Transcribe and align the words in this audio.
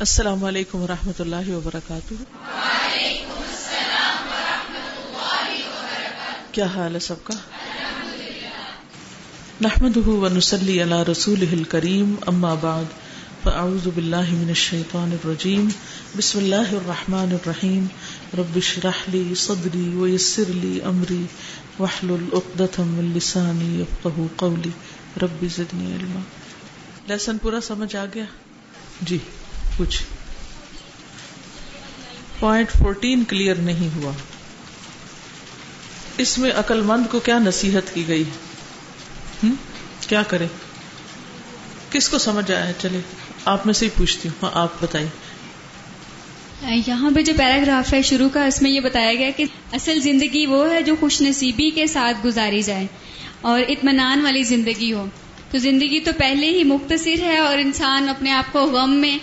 السلام 0.00 0.44
علیکم 0.44 0.78
ورحمۃ 0.78 1.12
اللہ 1.18 1.36
و 1.36 1.60
رحمۃ 1.74 1.98
اللہ 2.08 2.12
وبرکاتہ۔ 5.68 6.52
کیا 6.52 6.66
حال 6.66 6.94
ہے 6.94 7.00
سب 7.00 7.24
کا؟ 7.24 7.34
نحمد 9.60 9.96
ونسلی 9.96 10.82
علی 10.82 11.12
رسول 11.12 11.64
کریم 11.64 12.14
اما 12.26 12.54
بعد، 12.54 12.84
فاعوذ 13.42 13.88
باللہ 13.94 14.30
من 14.30 14.48
الشیطان 14.48 15.12
الرجیم، 15.12 15.68
بسم 16.16 16.38
اللہ 16.38 16.72
الرحمن 16.72 17.32
الرحیم، 17.32 17.86
رب 18.38 18.56
اشرح 18.56 19.02
لی 19.08 19.34
صدری 19.34 19.88
ویسر 19.94 20.48
لی 20.48 20.80
امری، 20.84 21.24
واحلل 21.78 22.28
عقدۃ 22.32 22.78
من 22.78 23.12
لسانی 23.16 23.80
یفقهوا 23.80 24.26
قولی، 24.36 24.70
رب 25.22 25.44
زدنی 25.56 25.92
علما۔ 25.92 26.20
لیسن 27.06 27.38
پورا 27.38 27.60
سمجھ 27.60 27.96
آ 27.96 28.04
گیا؟ 28.14 28.24
جی۔ 29.02 29.18
کچھ۔ 29.76 30.02
پوائنٹ 32.38 32.70
فورٹین 32.70 33.24
کلیئر 33.24 33.54
نہیں 33.54 33.96
ہوا۔ 33.96 34.12
اس 36.18 36.38
میں 36.38 36.50
عقل 36.50 36.80
مند 36.80 37.06
کو 37.10 37.20
کیا 37.20 37.38
نصیحت 37.38 37.94
کی 37.94 38.08
گئی 38.08 38.24
کیا 40.08 40.22
کرے 40.22 40.46
کس 41.90 42.08
کو 42.08 42.18
سمجھ 42.18 42.50
آیا 42.50 42.72
چلے، 42.72 43.00
آپ 43.44 43.66
میں 43.66 43.74
سے 43.74 43.84
ہی 43.84 43.90
پوچھتی 43.90 44.28
ہوں۔ 44.28 44.44
ہاں 44.44 44.50
آپ 44.54 44.82
بتائیے۔ 44.82 45.08
یہاں 46.86 47.10
پہ 47.14 47.22
جو 47.22 47.32
پیراگراف 47.38 47.94
ہے 47.94 48.02
شروع 48.02 48.28
کا، 48.28 48.44
اس 48.44 48.62
میں 48.62 48.70
یہ 48.70 48.80
بتایا 48.80 49.14
گیا 49.14 49.30
کہ 49.36 49.44
اصل 49.72 50.00
زندگی 50.00 50.46
وہ 50.46 50.70
ہے 50.70 50.82
جو 50.82 50.96
خوش 51.00 51.22
نصیبی 51.22 51.70
کے 51.70 51.86
ساتھ 51.86 52.16
گزاری 52.24 52.62
جائے 52.62 52.86
اور 53.40 53.60
اطمینان 53.68 54.22
والی 54.22 54.42
زندگی 54.42 54.92
ہو۔ 54.92 55.06
تو 55.50 55.58
زندگی 55.58 56.00
تو 56.00 56.10
پہلے 56.18 56.46
ہی 56.50 56.64
مختصر 56.64 57.22
ہے 57.22 57.38
اور 57.38 57.58
انسان 57.58 58.08
اپنے 58.08 58.32
آپ 58.32 58.52
کو 58.52 58.64
غم 58.64 58.90
میں 58.90 59.18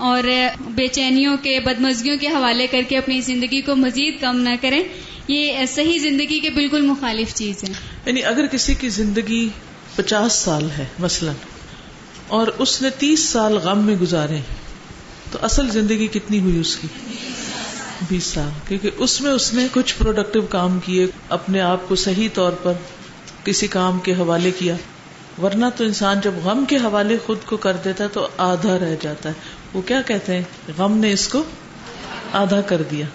اور 0.00 0.22
بے 0.60 0.88
چینیوں 0.88 1.36
کے 1.42 1.60
بدمزگیوں 1.60 2.16
کے 2.20 2.28
حوالے 2.28 2.66
کر 2.66 2.82
کے 2.88 2.98
اپنی 2.98 3.20
زندگی 3.20 3.60
کو 3.60 3.76
مزید 3.76 4.20
کم 4.20 4.36
نہ 4.36 4.48
کریں۔ 4.60 4.82
یہ 5.28 5.66
صحیح 5.66 5.98
زندگی 5.98 6.40
کے 6.40 6.50
بالکل 6.50 6.80
مخالف 6.80 7.34
چیز 7.34 7.64
ہے۔ 7.64 7.72
یعنی 8.06 8.24
اگر 8.24 8.46
کسی 8.46 8.74
کی 8.74 8.88
زندگی 8.88 9.48
پچاس 9.96 10.32
سال 10.32 10.70
ہے 10.78 10.84
مثلا، 10.98 11.32
اور 12.28 12.46
اس 12.58 12.82
نے 12.82 12.90
تیس 12.90 13.20
سال 13.20 13.56
غم 13.56 13.78
میں 13.78 13.96
گزارے، 13.96 14.38
تو 15.32 15.38
اصل 15.42 15.70
زندگی 15.70 16.06
کتنی 16.06 16.40
ہوئی 16.40 16.58
اس 16.58 16.76
کی؟ 16.76 16.88
بیس 18.08 18.24
سال۔ 18.24 18.50
کیونکہ 18.68 18.90
اس 18.96 19.20
میں 19.20 19.30
اس 19.30 19.54
نے 19.54 19.66
کچھ 19.72 19.94
پروڈکٹیو 19.98 20.42
کام 20.42 20.78
کیے، 20.84 21.06
اپنے 21.28 21.60
آپ 21.60 21.88
کو 21.88 21.94
صحیح 21.94 22.28
طور 22.34 22.52
پر 22.52 22.72
کسی 23.44 23.66
کام 23.66 23.98
کے 23.98 24.12
حوالے 24.12 24.50
کیا۔ 24.58 24.76
ورنہ 25.42 25.66
تو 25.76 25.84
انسان 25.84 26.20
جب 26.24 26.32
غم 26.44 26.64
کے 26.68 26.76
حوالے 26.76 27.18
خود 27.26 27.38
کو 27.46 27.56
کر 27.56 27.76
دیتا 27.84 28.04
ہے 28.04 28.08
تو 28.08 28.28
آدھا 28.36 28.78
رہ 28.78 28.96
جاتا 29.00 29.28
ہے۔ 29.28 29.59
وہ 29.74 29.82
کیا 29.82 30.00
کہتے 30.02 30.34
ہیں؟ 30.34 30.42
غم 30.78 30.96
نے 30.96 31.12
اس 31.12 31.28
کو 31.28 31.42
آدھا 32.32 32.60
کر 32.60 32.82
دیا۔ 32.82 33.06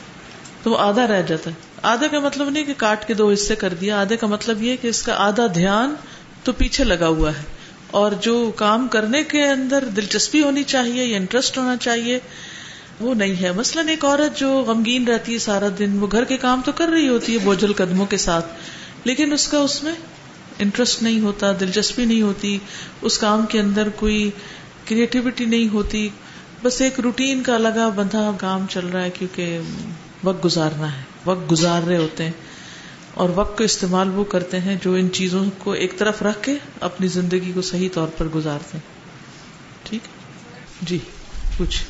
تو 0.63 0.71
وہ 0.71 0.77
آدھا 0.77 1.07
رہ 1.07 1.21
جاتا 1.21 1.49
ہے۔ 1.49 1.55
آدھا 1.81 2.07
کا 2.07 2.19
مطلب 2.19 2.49
نہیں 2.49 2.63
کہ 2.63 2.73
کاٹ 2.77 3.07
کے 3.07 3.13
دو 3.13 3.31
حصے 3.31 3.55
کر 3.55 3.73
دیا، 3.73 4.01
آدھے 4.01 4.17
کا 4.17 4.27
مطلب 4.27 4.63
یہ 4.63 4.75
کہ 4.81 4.87
اس 4.87 5.01
کا 5.01 5.13
آدھا 5.17 5.47
دھیان 5.47 5.95
تو 6.43 6.53
پیچھے 6.53 6.83
لگا 6.83 7.07
ہوا 7.07 7.31
ہے۔ 7.31 7.43
اور 7.91 8.11
جو 8.11 8.51
کام 8.55 8.87
کرنے 8.87 9.23
کے 9.23 9.43
اندر 9.43 9.85
دلچسپی 9.85 10.41
ہونی 10.41 10.63
چاہیے 10.63 11.05
یا 11.05 11.17
انٹرسٹ 11.17 11.57
ہونا 11.57 11.77
چاہیے، 11.77 12.19
وہ 12.99 13.13
نہیں 13.13 13.41
ہے۔ 13.41 13.51
مثلاً 13.51 13.87
ایک 13.87 14.05
عورت 14.05 14.37
جو 14.37 14.59
غمگین 14.61 15.07
رہتی 15.07 15.33
ہے 15.33 15.39
سارا 15.39 15.67
دن، 15.79 15.99
وہ 15.99 16.07
گھر 16.11 16.23
کے 16.23 16.37
کام 16.37 16.61
تو 16.65 16.71
کر 16.71 16.87
رہی 16.87 17.07
ہوتی 17.07 17.33
ہے 17.33 17.37
بوجھل 17.37 17.73
قدموں 17.73 18.05
کے 18.05 18.17
ساتھ، 18.17 18.45
لیکن 19.03 19.33
اس 19.33 19.47
کا 19.47 19.57
اس 19.57 19.83
میں 19.83 19.93
انٹرسٹ 20.59 21.03
نہیں 21.03 21.19
ہوتا، 21.19 21.51
دلچسپی 21.59 22.05
نہیں 22.05 22.21
ہوتی، 22.21 22.57
اس 23.01 23.17
کام 23.17 23.45
کے 23.45 23.59
اندر 23.59 23.89
کوئی 23.89 24.31
کریٹیوٹی 24.85 25.45
نہیں 25.45 25.73
ہوتی 25.73 26.09
بس 26.65 26.81
ایک 26.81 26.99
روٹین 26.99 27.43
کا 27.43 27.57
لگا 27.57 27.89
بندھا 27.89 28.31
کام 28.39 28.65
چل 28.69 28.87
رہا 28.87 29.03
ہے 29.03 29.09
کیونکہ 29.09 29.59
وقت 30.23 30.45
گزارنا 30.45 30.97
ہے۔ 30.97 31.01
وقت 31.25 31.51
گزار 31.51 31.81
رہے 31.81 31.97
ہوتے 31.97 32.23
ہیں 32.23 32.31
اور 33.13 33.29
وقت 33.35 33.57
کو 33.57 33.63
استعمال 33.63 34.09
وہ 34.13 34.23
کرتے 34.23 34.59
ہیں 34.59 34.75
جو 34.83 34.93
ان 34.93 35.11
چیزوں 35.11 35.45
کو 35.57 35.71
ایک 35.71 35.97
طرف 35.97 36.21
رکھ 36.21 36.43
کے 36.43 36.55
اپنی 36.81 37.07
زندگی 37.07 37.51
کو 37.51 37.61
صحیح 37.61 37.89
طور 37.93 38.07
پر 38.17 38.25
گزارتے 38.25 38.77
ہیں۔ 38.77 38.95
ٹھیک؟ 39.83 40.01
جی 40.81 40.99
کچھ۔ 41.57 41.83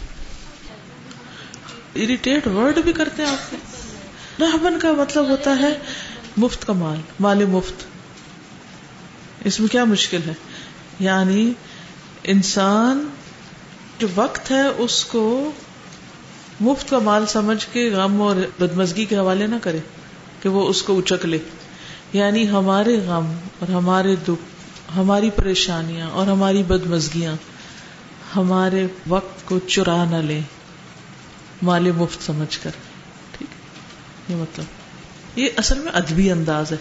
اریٹیٹ 1.96 2.48
ورڈ 2.48 2.78
بھی 2.78 2.94
کرتے 2.94 3.24
ہیں 3.24 3.30
آپ۔ 3.30 3.56
کو 4.42 4.78
کا 4.82 4.92
مطلب 4.92 5.30
ہوتا 5.30 5.58
ہے 5.60 5.80
مفت 6.38 6.68
کا 6.68 6.74
مال 6.74 7.02
مال 7.20 7.46
مفت۔ 7.46 7.84
اس 9.46 9.60
میں 9.60 9.68
کیا 9.68 9.84
مشکل 9.84 10.20
ہے؟ 10.28 10.34
یعنی 11.00 11.54
انسان 12.24 13.08
جو 14.00 14.08
وقت 14.16 14.52
ہے 14.52 14.68
اس 14.78 15.06
کو 15.06 15.52
مفت 16.60 16.90
کا 16.90 17.00
مال 17.00 17.26
سمجھ 17.26 17.66
کے 17.72 17.90
غم 17.90 18.22
اور 18.22 18.36
بدمزگی 18.60 19.06
کے 19.06 19.18
حوالے 19.18 19.48
نہ 19.48 19.56
کرے 19.62 19.80
کہ 20.42 20.50
وہ 20.50 20.68
اس 20.68 20.82
کو 20.82 21.00
اچک 21.00 21.26
لے۔ 21.26 21.38
یعنی 22.14 22.50
ہمارے 22.50 22.98
غم 22.98 23.34
اور 23.60 23.70
ہمارے 23.70 24.16
دکھ، 24.16 24.46
ہماری 24.98 25.30
پریشانیاں 25.30 26.10
اور 26.10 26.28
ہماری 26.28 26.64
بدمزگیاں 26.64 27.36
ہمارے 28.36 28.88
وقت 29.08 29.46
کو 29.46 29.60
چرا 29.60 30.06
نہ 30.06 30.16
لے 30.16 30.42
مال 31.62 31.92
مفت 31.92 32.26
سمجھ 32.26 32.60
کر۔ 32.64 32.70
ٹھیک 33.38 33.48
یہ 34.32 34.36
مطلب۔ 34.36 34.66
یہ 35.36 35.50
اصل 35.58 35.80
میں 35.80 35.92
ادبی 35.92 36.32
انداز 36.32 36.72
ہے۔ 36.72 36.78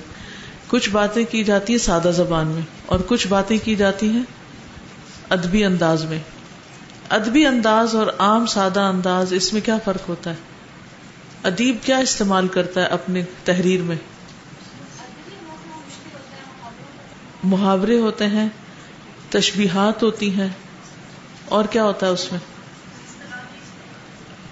کچھ 0.68 0.90
باتیں 0.90 1.24
کی 1.30 1.44
جاتی 1.44 1.72
ہیں 1.72 1.80
سادہ 1.80 2.10
زبان 2.16 2.46
میں 2.46 2.62
اور 2.86 3.00
کچھ 3.06 3.26
باتیں 3.26 3.58
کی 3.64 3.76
جاتی 3.76 4.08
ہیں 4.08 4.22
ادبی 5.28 5.64
انداز 5.64 6.04
میں۔ 6.04 6.18
ادبی 7.10 7.46
انداز 7.46 7.94
اور 7.96 8.06
عام 8.18 8.46
سادہ 8.46 8.80
انداز، 8.80 9.32
اس 9.32 9.52
میں 9.52 9.60
کیا 9.60 9.78
فرق 9.84 10.08
ہوتا 10.08 10.30
ہے؟ 10.30 10.36
ادیب 11.42 11.76
کیا 11.82 11.98
استعمال 11.98 12.48
کرتا 12.48 12.80
ہے 12.80 12.86
اپنی 12.86 13.22
تحریر 13.44 13.82
میں؟ 13.82 13.96
محاورے 17.44 17.98
ہوتے 17.98 18.26
ہیں، 18.26 18.48
تشبیہات 19.30 20.02
ہوتی 20.02 20.30
ہیں، 20.34 20.48
اور 21.44 21.64
کیا 21.64 21.84
ہوتا 21.84 22.06
ہے 22.06 22.12
اس 22.12 22.32
میں؟ 22.32 22.40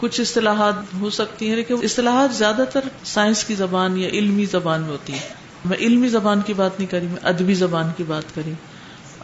کچھ 0.01 0.21
اصطلاحات 0.21 0.75
ہو 1.01 1.11
سکتی 1.11 1.49
ہیں، 1.49 1.57
لیکن 1.57 1.75
اصطلاحات 1.83 2.35
زیادہ 2.35 2.65
تر 2.73 2.81
سائنس 3.05 3.45
کی 3.45 3.55
زبان 3.55 3.99
یا 3.99 4.09
علمی 4.09 4.45
زبان 4.45 4.81
میں 4.81 4.91
ہوتی 4.91 5.13
ہے 5.13 5.21
میں 5.65 5.77
علمی 5.77 6.09
زبان 6.09 6.41
کی 6.41 6.55
بات 6.55 6.79
نہیں 6.79 6.91
کری 6.91 7.07
میں 7.07 7.21
ادبی 7.23 7.55
زبان 7.55 7.91
کی 7.97 8.03
بات 8.03 8.35
کری 8.35 8.53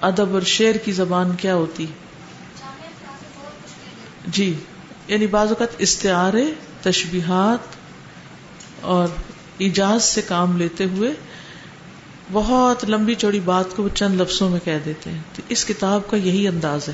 ادب 0.00 0.34
اور 0.34 0.42
شعر 0.42 0.74
کی 0.74 0.92
زبان 0.92 1.36
کیا 1.36 1.54
ہوتی 1.54 1.86
جی 4.32 4.54
یعنی 5.08 5.26
بعض 5.26 5.48
اوقات 5.48 5.68
استعارے، 5.78 6.44
تشبیہات 6.82 7.76
اور 8.80 9.08
ایجاز 9.58 10.04
سے 10.04 10.22
کام 10.22 10.56
لیتے 10.56 10.84
ہوئے 10.84 11.10
بہت 12.32 12.84
لمبی 12.88 13.14
چوڑی 13.14 13.40
بات 13.40 13.64
کو 13.76 13.82
وہ 13.82 13.88
چند 13.94 14.20
لفظوں 14.20 14.50
میں 14.50 14.60
کہہ 14.64 14.78
دیتے 14.84 15.10
ہیں۔ 15.10 15.22
تو 15.36 15.42
اس 15.48 15.64
کتاب 15.64 16.10
کا 16.10 16.16
یہی 16.16 16.48
انداز 16.48 16.88
ہے، 16.88 16.92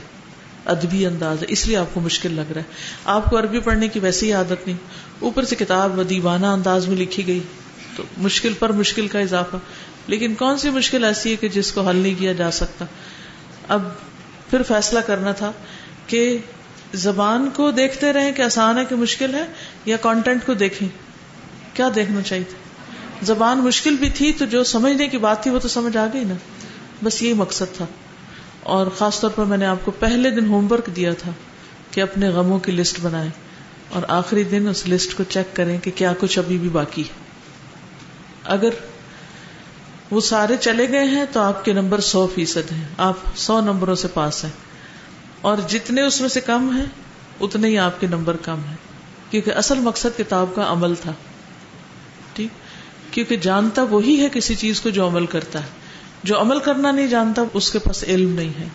ادبی 0.64 1.06
انداز 1.06 1.38
ہے، 1.40 1.46
اس 1.48 1.66
لیے 1.66 1.76
آپ 1.76 1.94
کو 1.94 2.00
مشکل 2.00 2.32
لگ 2.32 2.52
رہا 2.52 2.60
ہے۔ 2.60 2.66
آپ 3.04 3.30
کو 3.30 3.38
عربی 3.38 3.60
پڑھنے 3.60 3.88
کی 3.88 3.98
ویسی 3.98 4.32
عادت 4.32 4.66
نہیں۔ 4.66 4.76
اوپر 5.18 5.44
سے 5.44 5.56
کتاب 5.56 6.00
دیوانہ 6.10 6.46
انداز 6.46 6.88
میں 6.88 6.96
لکھی 6.96 7.26
گئی، 7.26 7.40
تو 7.96 8.02
مشکل 8.16 8.52
پر 8.58 8.72
مشکل 8.72 9.08
کا 9.08 9.18
اضافہ۔ 9.18 9.56
لیکن 10.06 10.34
کون 10.34 10.58
سی 10.58 10.70
مشکل 10.70 11.04
ایسی 11.04 11.30
ہے 11.30 11.36
کہ 11.36 11.48
جس 11.48 11.72
کو 11.72 11.88
حل 11.88 11.96
نہیں 11.96 12.14
کیا 12.18 12.32
جا 12.32 12.50
سکتا؟ 12.50 12.84
اب 13.68 13.82
پھر 14.50 14.62
فیصلہ 14.62 14.98
کرنا 14.98 15.32
تھا 15.32 15.52
کہ 16.06 16.38
زبان 16.94 17.50
کو 17.56 17.70
دیکھتے 17.70 18.12
رہے 18.12 18.32
کہ 18.32 18.42
آسان 18.42 18.78
ہے 18.78 18.84
کہ 18.84 18.96
مشکل 18.96 19.34
ہے 19.34 19.44
یا 19.84 19.96
کانٹینٹ 19.96 20.46
کو 20.46 20.54
دیکھیں۔ 20.54 20.88
کیا 21.74 21.88
دیکھنا 21.94 22.22
چاہیے 22.22 22.44
تھا؟ 22.44 22.58
زبان 23.22 23.58
مشکل 23.58 23.96
بھی 23.96 24.10
تھی 24.10 24.32
تو 24.32 24.44
جو 24.44 24.64
سمجھنے 24.64 25.08
کی 25.08 25.18
بات 25.18 25.42
تھی 25.42 25.50
وہ 25.50 25.58
تو 25.58 25.68
سمجھ 25.68 25.96
آ 25.96 26.06
گئی 26.12 26.24
نا۔ 26.24 26.34
بس 27.04 27.22
یہی 27.22 27.32
مقصد 27.32 27.76
تھا۔ 27.76 27.84
اور 28.60 28.86
خاص 28.86 29.20
طور 29.20 29.30
پر 29.30 29.44
میں 29.44 29.58
نے 29.58 29.66
آپ 29.66 29.76
کو 29.84 29.90
پہلے 29.90 30.30
دن 30.30 30.46
ہوم 30.46 30.72
ورک 30.72 30.96
دیا 30.96 31.12
تھا 31.12 31.30
کہ 31.90 32.00
اپنے 32.00 32.28
غموں 32.28 32.58
کی 32.58 32.72
لسٹ 32.72 33.00
بنائے 33.02 33.28
اور 33.88 34.02
آخری 34.08 34.44
دن 34.44 34.68
اس 34.68 34.88
لسٹ 34.88 35.16
کو 35.16 35.24
چیک 35.28 35.56
کریں 35.56 35.78
کہ 35.78 35.90
کیا 35.94 36.12
کچھ 36.18 36.38
ابھی 36.38 36.58
بھی 36.58 36.68
باقی 36.68 37.02
ہے۔ 37.02 37.24
اگر 38.44 38.70
وہ 40.10 40.20
سارے 40.20 40.56
چلے 40.60 40.88
گئے 40.88 41.04
ہیں 41.04 41.24
تو 41.32 41.40
آپ 41.40 41.64
کے 41.64 41.72
نمبر 41.72 42.00
سو 42.00 42.26
فیصد 42.34 42.72
ہیں۔ 42.72 42.88
آپ 42.98 43.16
سو 43.36 43.60
نمبروں 43.60 43.94
سے 43.94 44.08
پاس 44.08 44.44
ہیں۔ 44.44 44.73
اور 45.44 45.58
جتنے 45.68 46.02
اس 46.02 46.20
میں 46.20 46.28
سے 46.28 46.40
کم 46.40 46.76
ہیں 46.76 46.84
اتنے 47.40 47.68
ہی 47.68 47.78
آپ 47.78 48.00
کے 48.00 48.06
نمبر 48.06 48.36
کم 48.36 48.60
ہیں۔ 48.68 48.76
کیونکہ 49.30 49.50
اصل 49.50 49.78
مقصد 49.78 50.18
کتاب 50.18 50.54
کا 50.54 50.72
عمل 50.72 50.94
تھا۔ 50.94 51.12
ٹھیک؟ 52.32 52.48
کیونکہ 53.14 53.36
جانتا 53.36 53.82
وہی 53.82 54.20
ہے 54.20 54.28
کسی 54.32 54.54
چیز 54.54 54.80
کو 54.80 54.90
جو 54.90 55.06
عمل 55.08 55.26
کرتا 55.26 55.60
ہے۔ 55.60 55.68
جو 56.22 56.40
عمل 56.40 56.58
کرنا 56.58 56.90
نہیں 56.90 57.06
جانتا 57.06 57.42
اس 57.54 57.70
کے 57.70 57.78
پاس 57.78 58.04
علم 58.04 58.34
نہیں 58.34 58.60
ہے۔ 58.60 58.68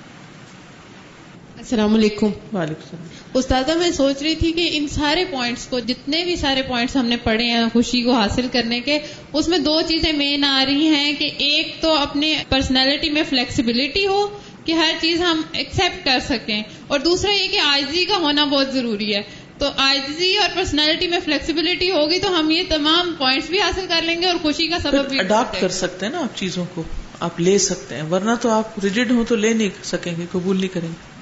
السلام 1.57 1.93
علیکم۔ 1.93 2.25
وعلیکم 2.25 2.81
السلام۔ 2.81 3.07
استاذہ 3.33 3.71
میں 3.71 3.91
سوچ 3.91 4.21
رہی 4.21 4.35
تھی 4.35 4.51
کہ 4.51 4.69
ان 4.71 4.87
سارے 4.87 5.25
پوائنٹس 5.25 5.67
کو 5.67 5.79
جتنے 5.79 6.23
بھی 6.23 6.35
سارے 6.35 6.61
پوائنٹس 6.61 6.95
ہم 6.95 7.05
نے 7.05 7.17
پڑھے 7.17 7.43
ہیں 7.43 7.65
خوشی 7.73 8.01
کو 8.01 8.13
حاصل 8.13 8.47
کرنے 8.51 8.79
کے 8.79 8.99
اس 9.33 9.47
میں 9.47 9.57
دو 9.57 9.81
چیزیں 9.81 10.13
مین 10.13 10.43
آ 10.43 10.63
رہی 10.65 10.87
ہیں 10.87 11.13
کہ 11.13 11.31
ایک 11.37 11.81
تو 11.81 11.93
اپنے 11.93 12.43
پرسنالٹی 12.49 13.09
میں 13.09 13.23
فلیکسیبلٹی 13.29 14.07
ہو 14.07 14.39
کہ 14.69 14.73
ہر 14.73 14.93
چیز 15.01 15.21
ہم 15.21 15.41
ایکسپٹ 15.51 16.05
کر 16.05 16.19
سکیں۔ 16.29 16.63
اور 16.87 16.99
دوسرا 16.99 17.31
یہ 17.31 17.47
کہ 17.47 17.59
آجزی 17.59 18.05
کا 18.05 18.17
ہونا 18.17 18.45
بہت 18.45 18.73
ضروری 18.73 19.15
ہے۔ 19.15 19.21
تو 19.57 19.65
آجزی 19.77 20.37
اور 20.37 20.49
پرسنالٹی 20.55 21.07
میں 21.07 21.19
فلیکسیبلٹی 21.25 21.91
ہوگی 21.91 22.19
تو 22.19 22.39
ہم 22.39 22.49
یہ 22.51 22.63
تمام 22.69 23.15
پوائنٹس 23.17 23.49
بھی 23.49 23.61
حاصل 23.61 23.85
کر 23.89 24.01
لیں 24.01 24.21
گے 24.21 24.25
اور 24.25 24.35
خوشی 24.41 24.67
کا 24.67 24.79
سبب 24.79 25.09
بھی 25.09 25.19
اڈاپٹ 25.19 25.61
کر 25.61 25.69
سکتے 25.69 26.05
ہیں 26.05 26.13
نا 26.13 26.19
آپ 26.19 26.37
چیزوں 26.37 26.65
کو۔ 26.75 26.83
آپ 27.19 27.39
لے 27.39 27.57
سکتے 27.57 27.95
ہیں۔ 27.95 28.03
ورنہ 28.03 28.31
تو 28.41 28.49
آپ 28.49 28.79
ریجڈ 28.83 29.11
ہوں 29.11 29.25
تو 29.25 29.35
لے 29.35 29.53
نہیں 29.53 29.69
سکیں 29.83 30.13
گے 30.17 30.25
قبول 30.31 30.57
نہیں 30.57 30.73
کریں 30.73 30.87
گے۔ 30.87 31.19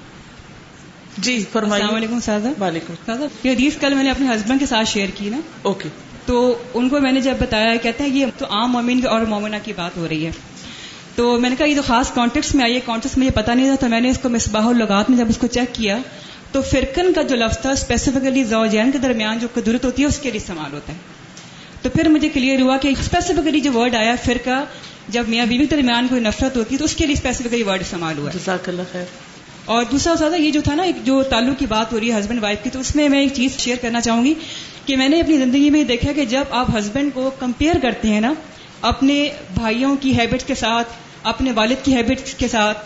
جی 1.18 1.44
فرمائیے۔ 1.52 1.82
السلام 1.82 2.02
علیکم 2.02 2.20
سازا 2.20 2.52
وعلیکم 2.60 2.94
سازا 3.06 3.26
یہ 3.44 3.50
حدیث 3.50 3.76
کل 3.76 3.94
میں 3.94 4.02
نے 4.02 4.10
اپنے 4.10 4.28
ہسبینڈ 4.28 4.60
کے 4.60 4.66
ساتھ 4.66 4.88
شیئر 4.88 5.08
کی 5.14 5.30
نا۔ 5.30 5.40
اوکے 5.62 5.88
تو 6.26 6.62
ان 6.74 6.88
کو 6.88 7.00
میں 7.00 7.12
نے 7.12 7.20
جب 7.20 7.34
بتایا 7.38 7.76
کہتے 7.76 8.04
ہیں 8.04 8.16
یہ 8.16 8.26
تو 8.38 8.46
عام 8.50 8.72
مومن 8.72 9.06
اور 9.06 9.20
مومنہ 9.20 9.56
کی 9.64 9.72
بات 9.76 9.96
ہو 9.96 10.08
رہی 10.08 10.26
ہے۔ 10.26 10.30
تو 11.18 11.40
میں 11.40 11.50
نے 11.50 11.56
کہا 11.56 11.66
یہ 11.66 11.76
تو 11.76 11.82
خاص 11.82 12.12
کانٹیکٹس 12.12 12.54
میں 12.54 12.64
آئی 12.64 12.74
ہے 12.74 12.80
کانٹیکس 12.84 13.18
مجھے 13.18 13.30
پتا 13.30 13.54
نہیں 13.54 13.66
تھا 13.66 13.74
تو 13.74 13.88
میں 13.88 14.00
نے 14.00 14.10
اس 14.10 14.18
کو 14.18 14.28
مصباح 14.28 14.66
الغات 14.66 15.10
میں 15.10 15.18
جب 15.18 15.28
اس 15.28 15.38
کو 15.38 15.46
چیک 15.46 15.74
کیا 15.74 15.98
تو 16.52 16.62
فرقن 16.62 17.12
کا 17.12 17.22
جو 17.22 17.36
لفظ 17.36 17.58
تھا 17.58 17.70
اسپیسیفکلی 17.70 18.44
زوجین 18.44 18.90
کے 18.90 18.98
درمیان 18.98 19.38
جو 19.38 19.48
قدرت 19.54 19.84
ہوتی 19.84 20.02
ہے 20.02 20.06
اس 20.06 20.18
کے 20.18 20.30
لیے 20.30 20.36
استعمال 20.36 20.72
ہوتا 20.72 20.92
ہے۔ 20.92 20.98
تو 21.82 21.90
پھر 21.90 22.08
مجھے 22.08 22.28
کلیئر 22.28 22.60
ہوا 22.60 22.76
کہ 22.76 22.88
اسپیسیفکلی 22.88 23.60
جو 23.60 23.72
ورڈ 23.72 23.94
آیا 23.94 24.14
فرقہ 24.24 24.64
جب 25.08 25.24
میاں 25.28 25.46
بیوی 25.46 25.66
کے 25.66 25.76
درمیان 25.76 26.08
کوئی 26.08 26.20
نفرت 26.20 26.56
ہوتی 26.56 26.74
ہے 26.74 26.78
تو 26.78 26.84
اس 26.84 26.94
کے 26.94 27.06
لیے 27.06 27.12
اسپیسیفکلی 27.12 27.62
ورڈ 27.62 27.80
استعمال 27.80 28.18
ہوا 28.18 28.30
ہے۔ 28.30 28.38
جزاک 28.38 28.68
اللہ 28.68 28.82
خیر۔ 28.92 29.04
اور 29.64 29.84
دوسرا 29.92 30.14
زیادہ 30.14 30.36
یہ 30.36 30.50
جو 30.50 30.60
تھا 30.60 30.74
نا 30.74 30.82
ایک 30.82 30.96
جو 31.04 31.22
تعلق 31.22 31.58
کی 31.58 31.66
بات 31.66 31.92
ہو 31.92 32.00
رہی 32.00 32.12
ہے 32.12 32.20
ہسبینڈ 32.20 32.42
وائف 32.42 32.58
کی 32.62 32.70
تو 32.70 32.80
اس 32.80 32.96
میں 32.96 33.08
میں 33.08 33.20
ایک 33.20 33.32
چیز 33.34 33.58
شیئر 33.58 33.76
کرنا 33.76 34.00
چاہوں 34.00 34.24
گی 34.24 34.34
کہ 34.86 34.96
میں 34.96 35.08
نے 35.08 35.20
اپنی 35.20 35.38
زندگی 35.38 35.70
میں 35.70 35.84
دیکھا 35.84 36.12
کہ 36.12 36.24
جب 36.24 36.44
آپ 36.50 36.78
ہسبینڈ 36.78 37.10
کو 37.14 37.30
کمپیئر 37.38 37.74
کرتے 37.82 38.08
ہیں 38.08 38.20
نا 38.20 38.34
اپنے 38.80 39.28
بھائیوں 39.54 39.96
کی 40.00 40.18
ہیبٹ 40.18 40.46
کے 40.46 40.54
ساتھ 40.54 40.88
اپنے 41.28 41.52
والد 41.52 41.84
کی 41.84 41.96
ہیبٹ 41.96 42.38
کے 42.38 42.48
ساتھ 42.48 42.78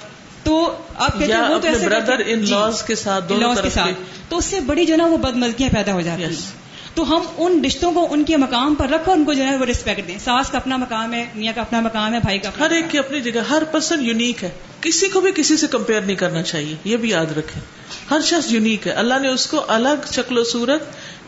تو 0.44 0.76
آپ 0.96 1.18
کہتے 1.18 1.32
ہیں 1.32 1.40
وہ 1.40 1.58
تو 1.58 1.68
ایسے 1.68 2.34
in 2.34 2.42
جی، 2.42 2.54
laws 2.54 2.82
کے 2.86 2.94
ساتھ 2.94 3.28
دونوں 3.28 3.50
laws 3.50 3.62
کے 3.62 3.70
ساتھ۔ 3.70 3.90
تو 4.28 4.36
اس 4.38 4.44
سے 4.44 4.60
بڑی 4.60 4.86
جو 4.86 4.92
ہے 4.92 4.98
نا 4.98 5.06
وہ 5.06 5.16
بدمزگیاں 5.16 5.74
پیدا 5.74 5.92
ہو 5.92 6.00
جاتی. 6.00 6.24
ہیں۔ 6.24 6.62
تو 6.94 7.16
ہم 7.16 7.22
ان 7.38 7.64
رشتوں 7.64 7.92
کو 7.92 8.06
ان 8.10 8.24
کے 8.24 8.36
مقام 8.36 8.74
پر 8.74 8.88
رکھ 8.88 9.06
کر 9.06 9.12
ان 9.12 9.24
کو 9.24 9.32
جو 9.32 9.44
ہے 9.44 9.56
وہ 9.56 9.64
رسپیکٹ 9.64 10.08
دیں۔ 10.08 10.18
ساس 10.24 10.50
کا 10.50 10.58
اپنا 10.58 10.76
مقام 10.76 11.14
ہے 11.14 11.26
میاں 11.34 11.52
کا 11.54 11.60
اپنا 11.60 11.80
مقام 11.80 12.14
ہے 12.14 12.18
بھائی 12.18 12.38
کا 12.38 12.48
اپنا 12.48 12.66
ہر 12.66 12.70
ایک 12.70 12.84
کی 12.90 12.98
اپنی 12.98 13.20
جگہ 13.20 13.40
ہر 13.50 13.62
پرسن 13.64 14.04
یونیک 14.04 14.44
ہے۔ 14.44 14.50
کسی 14.80 15.08
کو 15.08 15.20
بھی 15.20 15.32
کسی 15.34 15.56
سے 15.56 15.66
کمپیئر 15.66 16.00
نہیں 16.00 16.16
کرنا 16.16 16.42
چاہیے 16.42 16.76
یہ 16.84 16.96
بھی 16.96 17.10
یاد 17.10 17.26
رکھیں۔ 17.26 17.62
ہر 18.10 18.20
شخص 18.20 18.52
یونیک 18.52 18.86
ہے۔ 18.86 18.92
اللہ 18.92 19.14
نے 19.22 19.28
اس 19.28 19.46
کو 19.46 19.64
الگ 19.68 20.12
شکل 20.12 20.38
و 20.38 20.44
صورت 20.44 20.82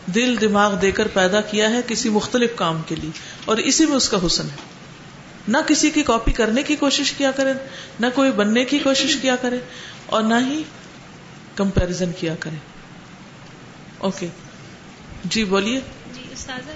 دل 0.05 0.35
دماغ 0.41 0.75
دے 0.75 0.91
کر 0.91 1.07
پیدا 1.07 1.41
کیا 1.41 1.69
ہے 1.69 1.81
کسی 1.87 2.09
مختلف 2.09 2.49
کام 2.55 2.81
کے 2.87 2.95
لیے۔ 2.95 3.11
اور 3.45 3.57
اسی 3.57 3.85
میں 3.85 3.95
اس 3.95 4.09
کا 4.09 4.17
حسن 4.25 4.43
ہے۔ 4.43 4.74
نہ 5.47 5.57
کسی 5.67 5.89
کی 5.89 6.03
کاپی 6.03 6.31
کرنے 6.31 6.63
کی 6.63 6.75
کوشش 6.75 7.11
کیا 7.11 7.31
کرے 7.31 7.53
نہ 7.99 8.05
کوئی 8.15 8.31
بننے 8.31 8.65
کی 8.65 8.79
کوشش 8.79 9.15
کیا 9.15 9.35
کرے 9.35 9.59
اور 10.05 10.23
نہ 10.23 10.33
ہی 10.47 10.63
کمپیرزن 11.55 12.11
کیا 12.19 12.35
کرے۔ 12.39 12.55
اوکے 13.97 14.27
جی 15.25 15.43
بولیے۔ 15.43 15.79
جی 16.13 16.21
استاذہ 16.33 16.71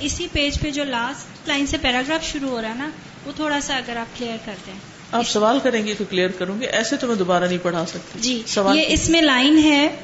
اسی 0.00 0.26
پیج 0.32 0.60
پہ 0.60 0.70
جو 0.70 0.84
لاسٹ 0.84 1.48
لائن 1.48 1.66
سے 1.66 1.78
پیراگراف 1.78 2.32
شروع 2.32 2.48
ہو 2.48 2.62
رہا 2.62 2.68
ہے 2.68 2.74
نا 2.74 2.88
وہ 3.26 3.32
تھوڑا 3.36 3.60
سا 3.60 3.76
اگر 3.76 3.96
آپ 3.96 4.18
کلیئر 4.18 4.36
کر 4.44 4.54
دیں۔ 4.66 4.74
آپ 5.12 5.28
سوال 5.28 5.58
کریں 5.58 5.86
گے 5.86 5.94
تو 5.98 6.04
کلیئر 6.10 6.30
کروں 6.30 6.60
گے 6.60 6.66
ایسے 6.66 6.96
تو 6.96 7.06
میں 7.06 7.16
دوبارہ 7.16 7.44
نہیں 7.44 7.58
پڑھا 7.62 7.86
سکتی۔ 7.86 8.18
جی 8.20 8.42
سوال 8.46 8.78
یہ 8.78 8.84
اس 8.88 9.08
میں 9.08 9.22
لائن 9.22 9.58
ہے 9.58 9.96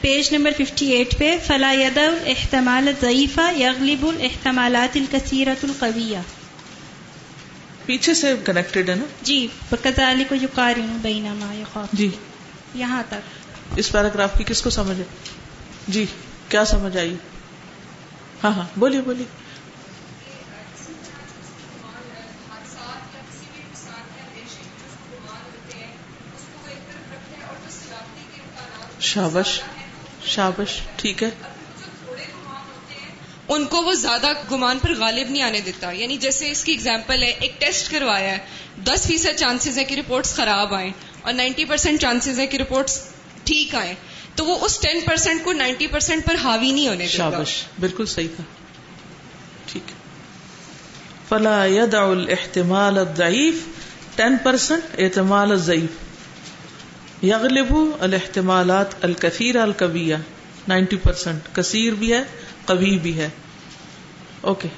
پیج 0.00 0.34
نمبر 0.34 0.50
58 0.62 1.18
پہ 1.18 1.36
فلا 1.46 1.72
ید 1.72 1.98
ضعیفہ 3.00 3.52
یغلب 3.56 4.06
الاحتمالات 4.06 4.96
الکثیرت 4.96 5.64
القویہ 5.64 6.18
پیچھے 7.88 8.14
سے 8.14 8.34
کنیکٹڈ 8.44 8.88
ہے 8.88 8.94
نا؟ 8.94 9.04
جی 9.22 9.46
بکذالی 9.70 10.24
کو 10.24 10.34
یقارن 10.34 10.98
بین 11.02 11.22
ما 11.22 11.54
یخاف 11.54 11.88
جی۔ 11.92 12.10
یہاں 12.74 13.02
تک۔ 13.08 13.48
اس 13.76 13.92
پیراگراف 13.92 14.38
کی 14.38 14.44
کس 14.46 14.62
کو 14.62 14.70
سمجھ 14.70 14.98
ہے 14.98 15.04
جی 15.88 16.06
کیا 16.48 16.64
سمجھ 16.64 16.96
آئی؟ 16.96 17.16
ہاں 18.44 18.50
ہاں 18.50 18.64
بولیے 18.76 19.00
بولیے۔ 19.00 19.26
شابش 29.00 29.60
شابش 30.24 30.80
ٹھیک 30.96 31.22
ہے۔ 31.22 31.30
ان 33.48 33.64
کو 33.64 33.82
وہ 33.82 33.94
زیادہ 33.94 34.26
گمان 34.50 34.78
پر 34.78 34.94
غالب 34.98 35.30
نہیں 35.30 35.42
آنے 35.42 35.60
دیتا۔ 35.60 35.90
یعنی 35.90 36.16
جیسے 36.16 36.50
اس 36.50 36.64
کی 36.64 36.72
اگزامپل 36.72 37.22
ہے، 37.22 37.28
ایک 37.28 37.60
ٹیسٹ 37.60 37.90
کروایا 37.90 38.32
ہے۔ 38.32 38.38
دس 38.84 39.06
فیصد 39.06 39.36
چانسز 39.36 39.78
ہے 39.78 39.84
کہ 39.84 39.94
رپورٹس 39.94 40.34
خراب 40.34 40.74
آئیں 40.74 40.90
اور 41.22 41.32
نائنٹی 41.32 41.64
پرسینٹ 41.64 42.00
چانسز 42.00 42.40
ہے 42.40 42.46
کہ 42.46 42.56
رپورٹس 42.56 43.08
ٹھیک 43.44 43.74
آئیں۔ 43.74 43.94
تو 44.34 44.44
وہ 44.44 44.58
اس 44.60 44.78
ٹین 44.80 45.00
پرسینٹ 45.00 45.44
کو 45.44 45.52
نائنٹی 45.52 45.86
پرسینٹ 45.86 46.26
پر 46.26 46.34
حاوی 46.34 46.72
نہیں 46.72 46.88
ہونے 46.88 47.06
دیتا۔ 47.06 47.16
شابش، 47.16 47.64
بالکل 47.80 48.06
صحیح 48.06 48.28
تھا۔ 48.36 48.44
ٹھیک 49.66 49.82
فلا 51.28 51.66
يدع 51.66 52.02
الاحتمال 52.02 52.98
الضعیف 52.98 53.54
ٹین 54.16 54.36
پرسینٹ 54.42 54.82
احتمال 54.98 55.50
الضعیف۔ 55.50 55.90
یغلب 57.24 57.74
الاحتمالات 58.00 59.04
الکثیر 59.04 59.56
القویہ۔ 59.56 60.16
نائنٹی 60.68 60.96
پرسینٹ 60.96 61.54
کثیر 61.54 61.92
بھی 61.92 62.12
ہے۔ 62.12 62.22
قوی 62.68 62.98
بھی 62.98 63.18
ہے۔ 63.18 63.28
اوکے 64.40 64.68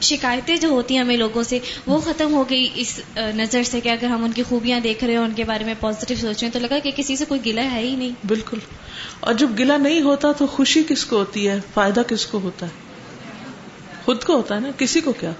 شکایتیں 0.00 0.56
جو 0.56 0.68
ہوتی 0.68 0.94
ہیں 0.94 1.02
ہمیں 1.02 1.16
لوگوں 1.16 1.42
سے 1.42 1.58
وہ 1.86 2.00
ختم 2.00 2.34
ہو 2.34 2.50
گئی 2.50 2.68
اس 2.74 3.00
نظر 3.16 3.62
سے 3.62 3.80
کہ 3.80 3.88
اگر 3.88 4.06
ہم 4.06 4.24
ان 4.24 4.32
کی 4.32 4.42
خوبیاں 4.42 4.80
دیکھ 4.80 5.04
رہے 5.04 5.12
ہیں 5.12 5.20
ان 5.20 5.32
کے 5.36 5.44
بارے 5.44 5.64
میں 5.64 5.74
پازیٹیو 5.80 6.16
سوچ 6.16 6.42
رہے 6.42 6.46
ہیں 6.46 6.52
تو 6.52 6.58
لگا 6.58 6.78
کہ 6.78 6.90
کسی 6.96 7.16
سے 7.16 7.24
کوئی 7.24 7.40
گلا 7.46 7.70
ہے 7.72 7.80
ہی 7.80 7.96
نہیں۔ 7.96 8.26
بالکل۔ 8.26 8.58
اور 9.20 9.34
جب 9.34 9.50
گلا 9.58 9.76
نہیں 9.76 10.00
ہوتا 10.00 10.32
تو 10.32 10.46
خوشی 10.46 10.82
کس 10.88 11.04
کو 11.04 11.16
ہوتی 11.16 11.48
ہے؟ 11.48 11.60
فائدہ 11.74 12.02
کس 12.08 12.26
کو 12.26 12.38
ہوتا 12.38 12.66
ہے؟ 12.66 12.70
خود 14.04 14.24
کو 14.24 14.36
ہوتا 14.36 14.54
ہے 14.54 14.60
نا؟ 14.60 14.68
کسی 14.78 15.00
کو 15.00 15.12
کیا؟ 15.12 15.32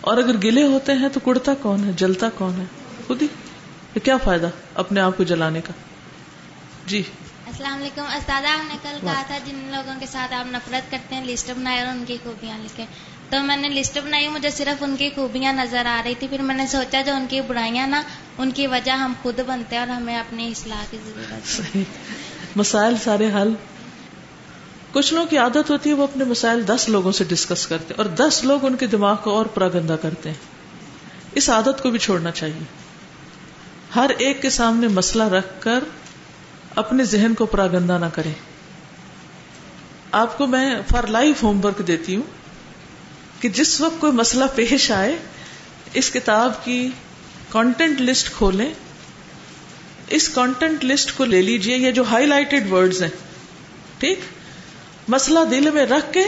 اور 0.00 0.16
اگر 0.16 0.36
گلے 0.44 0.62
ہوتے 0.62 0.92
ہیں 0.92 1.08
تو 1.08 1.20
کڑتا 1.20 1.54
کون 1.54 1.84
ہے؟ 1.84 1.92
جلتا 1.96 2.28
کون 2.28 2.54
ہے؟ 2.58 2.64
خود 3.06 3.22
ہی۔ 3.22 3.26
کیا 4.02 4.16
فائدہ 4.16 4.48
اپنے 4.74 5.00
آپ 5.00 5.16
کو 5.16 5.22
جلانے 5.22 5.60
کا؟ 5.60 5.72
جی۔ 6.86 7.02
السلام 7.52 7.80
علیکم۔ 7.80 8.02
استاد 8.02 8.42
آپ 8.42 8.72
نے 8.72 8.76
کل 8.82 8.98
کہا 9.00 9.22
تھا 9.26 9.38
جن 9.38 9.68
لوگوں 9.70 9.94
کے 10.00 10.06
ساتھ 10.06 10.34
آپ 10.34 10.44
نفرت 10.46 10.90
کرتے 10.90 11.14
ہیں، 11.14 11.24
لسٹ 11.24 11.50
بنائے 11.50 11.78
اور 11.78 11.86
ان 11.86 12.04
کی 12.06 12.16
خوبیاں 12.22 12.58
لکھے 12.58 12.84
تو 13.30 13.42
میں 13.42 13.56
نے 13.56 13.68
لسٹ 13.68 13.98
بنائی، 14.04 14.28
مجھے 14.28 14.50
صرف 14.50 14.82
ان 14.82 14.96
کی 14.96 15.10
خوبیاں 15.14 15.52
نظر 15.52 15.86
آ 15.86 16.02
رہی 16.04 16.14
تھی۔ 16.18 16.28
پھر 16.28 16.42
میں 16.42 16.54
نے 16.54 16.66
سوچا، 16.66 17.02
جو 17.02 17.14
ان 17.14 17.26
کی 17.28 17.40
برائیاں 17.40 17.86
نا، 17.86 18.02
ان 18.38 18.50
کی 18.50 18.66
وجہ 18.66 18.92
ہم 18.92 19.12
خود 19.22 19.40
بنتے 19.46 19.76
ہیں 19.76 19.80
اور 19.80 19.88
ہمیں 19.88 20.18
اپنی 20.18 20.48
اصلاح 20.48 20.84
کی 20.90 20.98
ضرورت 21.04 21.76
ہے۔ 21.76 21.82
مسائل 22.56 22.94
سارے 23.04 23.30
حل۔ 23.32 23.54
کچھ 24.92 25.14
لوگوں 25.14 25.26
کی 25.26 25.38
عادت 25.38 25.70
ہوتی 25.70 25.90
ہے، 25.90 25.94
وہ 25.94 26.04
اپنے 26.04 26.24
مسائل 26.24 26.66
دس 26.66 26.88
لوگوں 26.88 27.12
سے 27.12 27.24
ڈسکس 27.24 27.66
کرتے 27.66 27.94
ہیں 27.94 27.98
اور 27.98 28.06
دس 28.06 28.40
لوگ 28.44 28.64
ان 28.64 28.76
کے 28.76 28.86
دماغ 28.86 29.16
کو 29.16 29.30
اور 29.30 29.46
پراگندہ 29.46 29.96
کرتے 30.02 30.28
ہیں۔ 30.28 30.36
اس 31.32 31.50
عادت 31.50 31.82
کو 31.82 31.90
بھی 31.90 31.98
چھوڑنا 31.98 32.30
چاہیے۔ 32.30 32.64
ہر 33.96 34.10
ایک 34.18 34.42
کے 34.42 34.50
سامنے 34.50 34.88
مسئلہ 34.88 35.24
رکھ 35.24 35.46
کر 35.60 35.84
اپنے 36.74 37.04
ذہن 37.04 37.34
کو 37.34 37.46
پراگندہ 37.46 37.98
نہ 38.00 38.06
کریں۔ 38.14 38.32
آپ 40.12 40.38
کو 40.38 40.46
میں 40.46 40.74
فار 40.90 41.04
لائف 41.04 41.42
ہوم 41.42 41.64
ورک 41.64 41.86
دیتی 41.86 42.16
ہوں 42.16 42.22
کہ 43.42 43.48
جس 43.48 43.80
وقت 43.80 44.00
کوئی 44.00 44.12
مسئلہ 44.12 44.44
پیش 44.54 44.90
آئے، 44.90 45.16
اس 45.92 46.10
کتاب 46.10 46.64
کی 46.64 46.88
کانٹینٹ 47.48 48.00
لسٹ 48.00 48.30
کھولیں۔ 48.30 48.74
اس 50.08 50.28
کانٹینٹ 50.28 50.84
لسٹ 50.84 51.16
کو 51.16 51.24
لے 51.24 51.42
لیجیے، 51.42 51.76
یہ 51.76 51.90
جو 51.90 52.04
ہائی 52.10 52.26
لائٹڈ 52.26 52.72
ورڈز 52.72 53.02
ہیں۔ 53.02 53.10
ٹھیک؟ 53.98 54.20
مسئلہ 55.08 55.38
دل 55.50 55.70
میں 55.70 55.86
رکھ 55.86 56.12
کے 56.12 56.24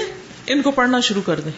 ان 0.46 0.62
کو 0.62 0.70
پڑھنا 0.70 1.00
شروع 1.00 1.22
کر 1.26 1.40
دیں۔ 1.40 1.52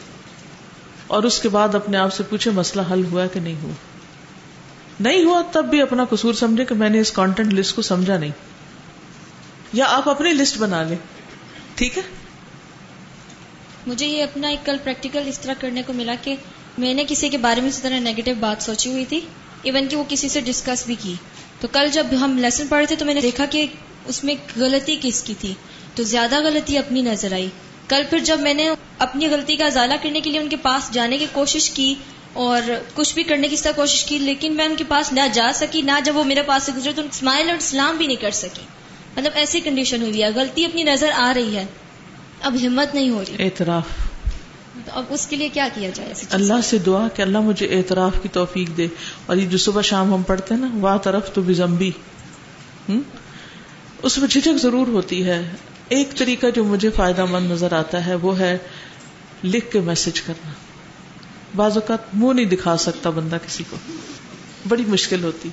اور 1.07 1.23
اس 1.23 1.39
کے 1.39 1.49
بعد 1.49 1.75
اپنے 1.75 1.97
آپ 1.97 2.15
سے 2.15 2.23
پوچھے 2.23 2.51
مسئلہ 2.51 2.83
حل 2.93 3.05
ہوا 3.05 3.27
کہ 3.27 3.41
نہیں 3.41 3.63
ہوا؟ 3.63 3.73
نہیں 5.01 5.25
ہوا 5.25 5.43
تب 5.53 5.65
بھی 5.65 5.83
اپنا 5.83 6.05
قصور 6.05 6.35
سمجھے 6.35 6.65
کہ 6.65 6.75
میں 6.75 6.91
نے 6.91 7.01
اس 7.01 7.13
کانٹینٹ 7.13 7.55
لسٹ 7.55 7.77
کو 7.77 7.83
سمجھا 7.83 8.19
نہیں۔ 8.19 8.31
یا 9.77 9.85
آپ 9.89 10.09
اپنی 10.09 10.31
لسٹ 10.31 10.59
بنا 10.59 10.83
لیں۔ 10.83 10.97
ٹھیک 11.75 11.99
ہے؟ 11.99 12.03
مجھے 13.87 14.07
یہ 14.07 14.23
اپنا 14.23 14.49
ایک 14.49 14.67
کل 14.67 14.77
پریکٹیکل 14.85 15.23
اس 15.27 15.39
طرح 15.39 15.55
کرنے 15.61 15.83
کو 15.87 15.93
ملا 15.93 16.15
کہ 16.23 16.37
میں 16.79 16.95
نے 16.95 17.05
کسی 17.09 17.29
کے 17.29 17.39
بارے 17.39 17.61
میں 17.61 17.69
اس 17.69 17.79
طرح 17.79 17.99
نیگیٹو 17.99 18.31
بات 18.41 18.63
سوچی 18.63 18.93
ہوئی 18.93 19.05
تھی 19.05 19.21
ایون 19.63 19.89
کہ 19.89 19.97
وہ 19.97 20.05
کسی 20.09 20.29
سے 20.29 20.41
ڈسکس 20.41 20.87
بھی 20.87 20.95
کی۔ 21.03 21.15
تو 21.61 21.69
کل 21.73 21.89
جب 21.93 22.07
ہم 22.21 22.39
لیسن 22.39 22.67
پڑھے 22.67 22.87
تھے 22.87 22.97
تو 22.97 23.05
میں 23.05 23.15
نے 23.15 23.21
دیکھا 23.21 23.47
کہ 23.47 23.67
اس 24.07 24.25
میں 24.25 24.35
غلطی 24.57 24.99
کس 25.03 25.23
کی 25.23 25.35
تھی۔ 25.41 25.55
تو 25.95 26.03
زیادہ 26.03 26.43
غلطی 26.43 26.79
اپنی 26.79 27.03
نظر 27.03 27.33
آئی۔ 27.33 27.49
کل 27.89 28.03
پھر 28.11 28.19
جب 28.19 28.41
میں 28.41 28.55
نے 28.55 28.71
اپنی 28.99 29.29
غلطی 29.29 29.57
کا 29.57 29.67
ازالہ 29.67 29.95
کرنے 30.03 30.21
کے 30.21 30.31
لیے 30.31 30.41
ان 30.41 30.49
کے 30.49 30.57
پاس 30.57 30.93
جانے 30.93 31.19
کی 31.19 31.27
کوشش 31.33 31.71
کی 31.71 31.95
اور 32.33 32.63
کچھ 32.95 33.15
بھی 33.15 33.23
کرنے 33.23 33.49
کی 33.49 33.55
اس 33.55 33.63
طرح 33.63 33.73
کوشش 33.73 34.05
کی، 34.05 34.19
لیکن 34.19 34.57
میں 34.57 34.65
ان 34.65 34.77
کے 34.77 34.85
پاس 34.89 35.13
نہ 35.13 35.21
جا 35.33 35.53
سکی، 35.55 35.83
نہ 35.83 35.93
جب 36.05 36.17
وہ 36.17 36.25
میرے 36.25 36.43
پاس 36.43 36.63
سے 36.63 36.73
گزرے 36.77 36.93
تو 36.93 37.03
اسمائل 37.03 37.51
اور 37.51 37.57
اسلام 37.57 37.97
بھی 37.97 38.07
نہیں 38.07 38.17
کر 38.17 38.31
سکی۔ 38.31 38.63
مطلب 39.17 39.33
ایسی 39.35 39.61
کنڈیشن 39.61 40.03
ہوئی 40.03 40.23
ہے 40.23 40.29
غلطی 40.35 40.65
اپنی 40.65 40.83
نظر 40.83 41.11
آ 41.15 41.33
رہی 41.35 41.57
ہے۔ 41.57 41.65
اب 42.41 42.57
ہمت 42.67 42.95
نہیں 42.95 43.11
ہو 43.11 43.25
رہی۔ 43.29 43.45
اعتراف۔ 43.45 43.85
اب 44.93 45.05
اس 45.09 45.27
کے 45.27 45.37
لیے 45.37 45.49
کیا 45.49 45.69
کیا 45.75 45.91
جائے؟ 45.95 46.13
اللہ 46.31 46.61
سے 46.65 46.79
دعا 46.79 47.09
کہ 47.09 47.23
اللہ 47.23 47.41
مجھے 47.41 47.67
اعتراف 47.67 48.13
کی 48.23 48.29
توفیق 48.29 48.77
دے۔ 48.77 48.87
اور 49.27 49.37
یہ 49.37 49.47
جو 49.47 49.59
صبح 49.59 49.83
شام 49.83 50.15
ہم 50.15 50.23
پڑھتے 50.23 50.55
ہیں 50.55 50.61
نا 50.61 50.69
واہ 50.81 50.99
طرف 50.99 51.33
تو 51.33 51.43
بزمبی۔ 51.43 51.91
اس 54.03 54.19
میں 54.19 54.29
جھجک 54.29 54.57
ضرور 54.63 54.87
ہوتی 54.87 55.25
ہے۔ 55.25 55.51
ایک 55.89 56.17
طریقہ 56.17 56.47
جو 56.55 56.65
مجھے 56.65 56.91
فائدہ 56.91 57.25
مند 57.25 57.51
نظر 57.51 57.73
آتا 57.73 58.07
ہے 58.07 58.15
وہ 58.15 58.39
ہے 58.39 58.59
لکھ 59.45 59.73
کے 59.73 59.81
میسج 59.81 60.21
کرنا۔ 60.21 60.51
بعض 61.57 61.73
اوقات 61.75 61.99
منہ 62.15 62.33
نہیں 62.33 62.45
دکھا 62.45 62.77
سکتا 62.77 63.11
بندہ 63.11 63.37
کسی 63.47 63.65
کو۔ 63.71 63.77
بڑی 64.69 64.83
مشکل 64.89 65.25
ہوتی۔ 65.25 65.49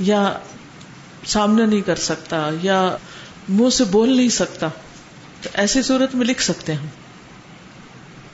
یا 0.00 0.38
سامنے 1.26 1.66
نہیں 1.66 1.80
کر 1.80 1.96
سکتا 1.96 2.50
یا 2.62 2.96
منہ 3.48 3.70
سے 3.70 3.84
بول 3.84 4.16
نہیں 4.16 4.28
سکتا، 4.28 4.68
تو 5.42 5.48
ایسی 5.54 5.82
صورت 5.82 6.14
میں 6.14 6.26
لکھ 6.26 6.42
سکتے 6.42 6.72
ہیں۔ 6.72 6.86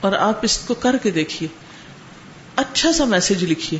اور 0.01 0.11
آپ 0.11 0.39
اس 0.41 0.57
کو 0.57 0.73
کر 0.73 0.95
کے 1.03 1.11
دیکھیے۔ 1.11 1.49
اچھا 2.55 2.91
سا 2.91 3.05
میسج 3.05 3.43
لکھیے۔ 3.43 3.79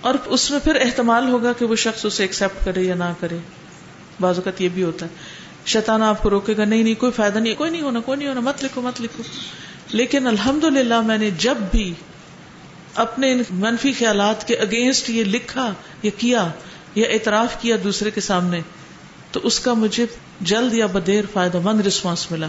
اور 0.00 0.14
اس 0.24 0.50
میں 0.50 0.58
پھر 0.58 0.76
احتمال 0.80 1.28
ہوگا 1.28 1.52
کہ 1.52 1.64
وہ 1.64 1.76
شخص 1.76 2.04
اسے 2.04 2.24
ایکسپٹ 2.24 2.64
کرے 2.64 2.82
یا 2.82 2.94
نہ 2.94 3.12
کرے۔ 3.20 3.38
بعض 4.20 4.36
اوقات 4.36 4.60
یہ 4.60 4.68
بھی 4.68 4.82
ہوتا 4.82 5.06
ہے۔ 5.06 5.10
شیطان 5.66 6.02
آپ 6.02 6.22
کو 6.22 6.30
روکے 6.30 6.56
گا، 6.56 6.64
نہیں 6.64 6.82
نہیں، 6.82 6.94
کوئی 6.94 7.12
فائدہ 7.12 7.38
نہیں، 7.38 7.54
کوئی 7.54 7.70
نہیں 7.70 7.82
ہونا، 7.82 8.00
کوئی 8.00 8.18
نہیں 8.18 8.28
ہونا، 8.28 8.40
مت 8.40 8.64
لکھو 8.64 8.80
مت 8.80 9.00
لکھو۔ 9.00 9.22
لیکن 9.88 10.26
الحمد 10.26 10.64
للہ 10.64 11.00
میں 11.00 11.18
نے 11.18 11.30
جب 11.30 11.56
بھی 11.70 11.94
اپنے 12.94 13.36
منفی 13.50 13.92
خیالات 13.92 14.48
کے 14.48 14.56
اگینسٹ 14.56 15.10
یہ 15.10 15.24
لکھا 15.24 15.72
یا 16.02 16.10
کیا 16.18 16.48
یا 16.94 17.08
اعتراف 17.08 17.60
کیا 17.60 17.76
دوسرے 17.84 18.10
کے 18.10 18.20
سامنے 18.20 18.60
تو 19.32 19.40
اس 19.42 19.60
کا 19.60 19.74
مجھے 19.74 20.06
جلد 20.40 20.74
یا 20.74 20.86
بدیر 20.86 21.24
فائدہ 21.32 21.60
مند 21.60 21.80
رسپانس 21.80 22.30
ملا۔ 22.30 22.46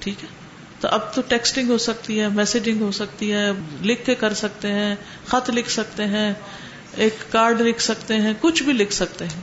ٹھیک 0.00 0.22
ہے؟ 0.22 0.28
تو 0.80 0.88
اب 0.88 1.14
تو 1.14 1.22
ٹیکسٹنگ 1.22 1.70
ہو 1.70 1.78
سکتی 1.78 2.20
ہے 2.20 2.28
میسجنگ 2.28 2.82
ہو 2.82 2.92
سکتی 2.92 3.32
ہے 3.32 3.50
لکھ 3.82 4.06
کے 4.06 4.14
کر 4.14 4.34
سکتے 4.34 4.68
ہیں 4.68 4.94
خط 5.26 5.50
لکھ 5.50 5.70
سکتے 5.70 6.04
ہیں 6.04 6.34
ایک 6.96 7.32
کارڈ 7.32 7.60
لکھ 7.60 7.82
سکتے 7.82 8.14
ہیں 8.16 8.32
کچھ 8.40 8.62
بھی 8.62 8.72
لکھ 8.72 8.92
سکتے 8.92 9.24
ہیں۔ 9.24 9.40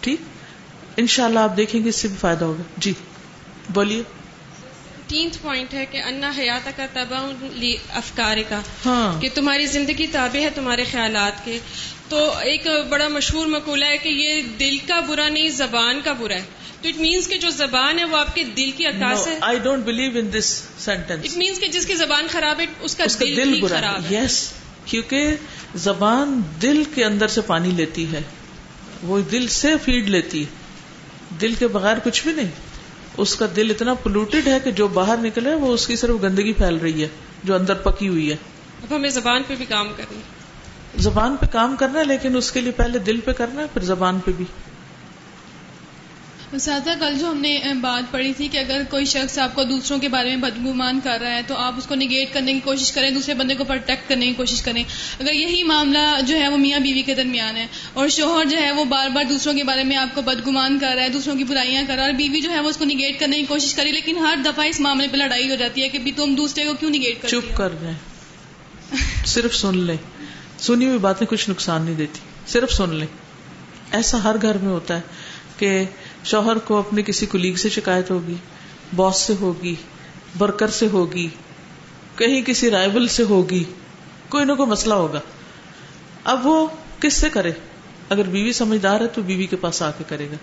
ٹھیک؟ 0.00 0.20
ان 0.96 1.06
شاء 1.06 1.24
اللہ 1.24 1.38
آپ 1.38 1.56
دیکھیں 1.56 1.84
گے 1.84 1.88
اس 1.88 1.96
سے 1.96 2.08
بھی 2.08 2.16
فائدہ 2.20 2.44
ہوگا۔ 2.44 2.62
جی 2.76 2.92
بولیے۔ 3.68 4.02
تینتھ 5.06 5.38
پوائنٹ 5.42 5.74
ہے 5.74 5.86
کہ 5.86 6.02
انا 6.02 6.32
حیات 6.38 6.68
کا 6.76 6.86
تبا 6.92 7.30
افکار 7.94 8.36
کا 8.48 8.60
ہاں۔ 8.86 9.20
کہ 9.20 9.28
تمہاری 9.34 9.66
زندگی 9.66 10.06
تابع 10.06 10.40
ہے 10.40 10.50
تمہارے 10.50 10.84
خیالات 10.84 11.44
کے۔ 11.44 11.58
تو 12.08 12.32
ایک 12.38 12.66
بڑا 12.88 13.08
مشہور 13.08 13.46
مقولہ 13.46 13.84
ہے 13.84 13.98
کہ 13.98 14.08
یہ 14.08 14.42
دل 14.42 14.76
کا 14.86 15.00
برا 15.00 15.28
نہیں 15.28 15.48
زبان 15.48 16.00
کا 16.04 16.12
برا 16.12 16.34
ہے۔ 16.34 16.44
تو 16.82 16.88
اٹ 16.88 17.00
مینس 17.00 17.28
کہ 17.28 17.38
جو 17.38 17.50
زبان 17.50 17.98
ہے 17.98 18.04
وہ 18.04 18.16
آپ 18.16 18.34
کے 18.34 18.44
دل 18.44 18.70
کی 18.76 18.86
عکاس 18.86 19.26
ہے۔ 19.26 19.38
I 19.40 19.58
don't 19.58 19.84
believe 19.84 20.10
in 20.14 20.32
this 20.38 20.62
sentence 20.78 21.24
it 21.24 21.36
means 21.36 21.60
کہ 21.60 21.66
جس 21.68 21.86
کی 21.86 21.94
زبان 21.94 22.26
خراب 22.30 22.60
ہے 22.60 22.66
اس 22.80 22.96
کا 22.96 23.04
اس 23.04 23.20
دل 23.20 23.36
دل 23.36 23.60
برا 23.60 23.80
خراب 23.80 24.02
ہے۔ 24.10 24.24
یس 24.24 24.52
کیونکہ 24.84 25.34
زبان 25.74 26.40
دل 26.62 26.82
کے 26.94 27.04
اندر 27.04 27.28
سے 27.28 27.40
پانی 27.40 27.70
لیتی 27.70 28.12
ہے۔ 28.12 28.22
وہ 29.02 29.20
دل 29.20 29.46
سے 29.48 29.72
فیڈ 29.84 30.08
لیتی 30.08 30.40
ہے۔ 30.40 30.66
دل 31.40 31.54
کے 31.54 31.66
بغیر 31.66 31.96
کچھ 32.04 32.22
بھی 32.22 32.32
نہیں۔ 32.32 32.50
اس 33.16 33.34
کا 33.34 33.46
دل 33.56 33.70
اتنا 33.70 33.94
پولوٹیڈ 33.94 34.48
ہے 34.48 34.58
کہ 34.64 34.70
جو 34.70 34.88
باہر 34.88 35.16
نکلے 35.16 35.54
وہ 35.54 35.72
اس 35.72 35.86
کی 35.86 35.96
صرف 35.96 36.22
گندگی 36.22 36.52
پھیل 36.52 36.76
رہی 36.76 37.02
ہے 37.02 37.08
جو 37.44 37.54
اندر 37.54 37.74
پکی 37.74 38.08
ہوئی 38.08 38.30
ہے۔ 38.30 38.36
اب 38.82 38.96
ہمیں 38.96 39.10
زبان 39.10 39.42
پہ 39.46 39.54
بھی 39.54 39.64
کام 39.64 39.88
کرنا 39.96 40.18
ہے۔ 40.18 40.35
زبان 40.98 41.36
پہ 41.36 41.46
کام 41.46 41.76
کرنا 41.76 41.98
ہے 41.98 42.04
لیکن 42.04 42.36
اس 42.36 42.52
کے 42.52 42.60
لیے 42.60 42.72
پہلے 42.72 42.98
دل 42.98 43.20
پہ 43.20 43.32
کرنا 43.32 43.62
ہے 43.62 43.66
پھر 43.72 43.82
زبان 43.82 44.18
پہ 44.18 44.30
بھی۔ 44.36 44.44
اساتذہ 46.52 46.90
کل 47.00 47.18
جو 47.18 47.30
ہم 47.30 47.38
نے 47.38 47.60
بات 47.80 48.12
پڑھی 48.12 48.32
تھی 48.32 48.48
کہ 48.48 48.58
اگر 48.58 48.82
کوئی 48.90 49.04
شخص 49.04 49.38
آپ 49.38 49.54
کو 49.54 49.64
دوسروں 49.64 49.98
کے 49.98 50.08
بارے 50.08 50.28
میں 50.28 50.36
بدگمان 50.36 51.00
کر 51.04 51.18
رہا 51.20 51.30
ہے 51.30 51.40
تو 51.46 51.56
آپ 51.56 51.74
اس 51.76 51.86
کو 51.86 51.94
نگیٹ 51.94 52.34
کرنے 52.34 52.52
کی 52.52 52.60
کوشش 52.60 52.92
کریں 52.92 53.10
دوسرے 53.10 53.34
بندے 53.34 53.54
کو 53.54 53.64
پروٹیکٹ 53.64 54.08
کرنے 54.08 54.26
کی 54.26 54.32
کوشش 54.32 54.62
کریں۔ 54.62 54.84
اگر 55.20 55.32
یہی 55.32 55.62
معاملہ 55.62 56.20
جو 56.26 56.36
ہے 56.36 56.48
وہ 56.48 56.56
میاں 56.56 56.80
بیوی 56.80 57.02
کے 57.02 57.14
درمیان 57.14 57.56
ہے 57.56 57.66
اور 57.92 58.08
شوہر 58.08 58.44
جو 58.44 58.56
ہے 58.56 58.72
وہ 58.72 58.84
بار 58.84 59.08
بار 59.08 59.24
دوسروں 59.24 59.54
کے 59.54 59.64
بارے 59.64 59.84
میں 59.84 59.96
آپ 59.96 60.14
کو 60.14 60.22
بدگمان 60.22 60.78
کر 60.78 60.92
رہا 60.96 61.02
ہے 61.02 61.08
دوسروں 61.08 61.36
کی 61.36 61.44
برائیاں 61.44 61.82
کر 61.86 61.94
رہا 61.94 62.02
ہے 62.02 62.08
اور 62.08 62.16
بیوی 62.16 62.40
جو 62.40 62.50
ہے 62.50 62.60
وہ 62.60 62.68
اس 62.68 62.76
کو 62.76 62.84
نگیٹ 62.84 63.20
کرنے 63.20 63.36
کی 63.36 63.46
کوشش 63.46 63.74
کری 63.74 63.92
لیکن 63.92 64.18
ہر 64.18 64.38
دفعہ 64.44 64.64
اس 64.64 64.80
معاملے 64.80 65.08
پہ 65.08 65.16
لڑائی 65.16 65.50
ہو 65.50 65.54
جاتی 65.54 65.82
ہے 65.82 65.88
کہ 65.88 65.98
تم 66.16 66.34
دوسرے 66.34 66.64
کو 66.64 66.74
کیوں 66.80 66.90
نگیٹ 66.90 67.22
کر 67.22 67.28
چپ 67.28 67.56
کر 67.56 67.80
رہے 67.80 67.92
صرف 69.26 69.54
سن 69.54 69.78
لیں۔ 69.78 69.96
سنی 70.58 70.86
ہوئی 70.86 70.98
باتیں 70.98 71.26
کچھ 71.26 71.50
نقصان 71.50 71.82
نہیں 71.82 71.94
دیتی، 71.94 72.18
صرف 72.46 72.72
سن 72.72 72.94
لیں۔ 72.94 73.06
ایسا 73.90 74.24
ہر 74.24 74.36
گھر 74.42 74.58
میں 74.58 74.72
ہوتا 74.72 74.96
ہے 74.96 75.00
کہ 75.58 75.84
شوہر 76.24 76.58
کو 76.58 76.78
اپنے 76.78 77.02
کسی 77.02 77.26
کلیگ 77.26 77.54
سے 77.54 77.68
شکایت 77.68 78.10
ہوگی 78.10 78.34
باس 78.96 79.18
سے 79.20 79.34
ہوگی 79.40 79.74
برکر 80.38 80.68
سے 80.68 80.88
ہوگی، 80.92 81.28
کہیں 82.16 82.42
کسی 82.42 82.70
رائبل 82.70 83.08
سے 83.08 83.22
ہوگی، 83.22 83.64
کوئی 84.28 84.44
نہ 84.44 84.52
کوئی 84.52 84.70
مسئلہ 84.70 84.94
ہوگا۔ 84.94 85.20
اب 86.24 86.46
وہ 86.46 86.66
کس 87.00 87.14
سے 87.14 87.30
کرے؟ 87.30 87.52
اگر 88.08 88.22
بیوی 88.22 88.52
سمجھدار 88.52 89.00
ہے 89.00 89.06
تو 89.06 89.22
بیوی 89.22 89.46
کے 89.46 89.56
پاس 89.56 89.82
آ 89.82 89.90
کے 89.90 90.04
کرے 90.08 90.26
گا۔ 90.30 90.36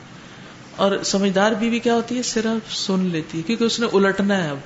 اور 0.76 1.04
سمجھدار 1.06 1.52
بیوی 1.52 1.80
کیا 1.80 1.96
ہوتی 1.96 2.18
ہے؟ 2.18 2.24
صرف 2.24 2.74
سن 2.74 3.00
لیتی 3.00 3.38
ہے، 3.38 3.44
کیونکہ 3.44 3.64
اس 3.64 3.80
نے 3.80 3.88
الٹنا 3.94 4.44
ہے 4.44 4.50
اب۔ 4.50 4.58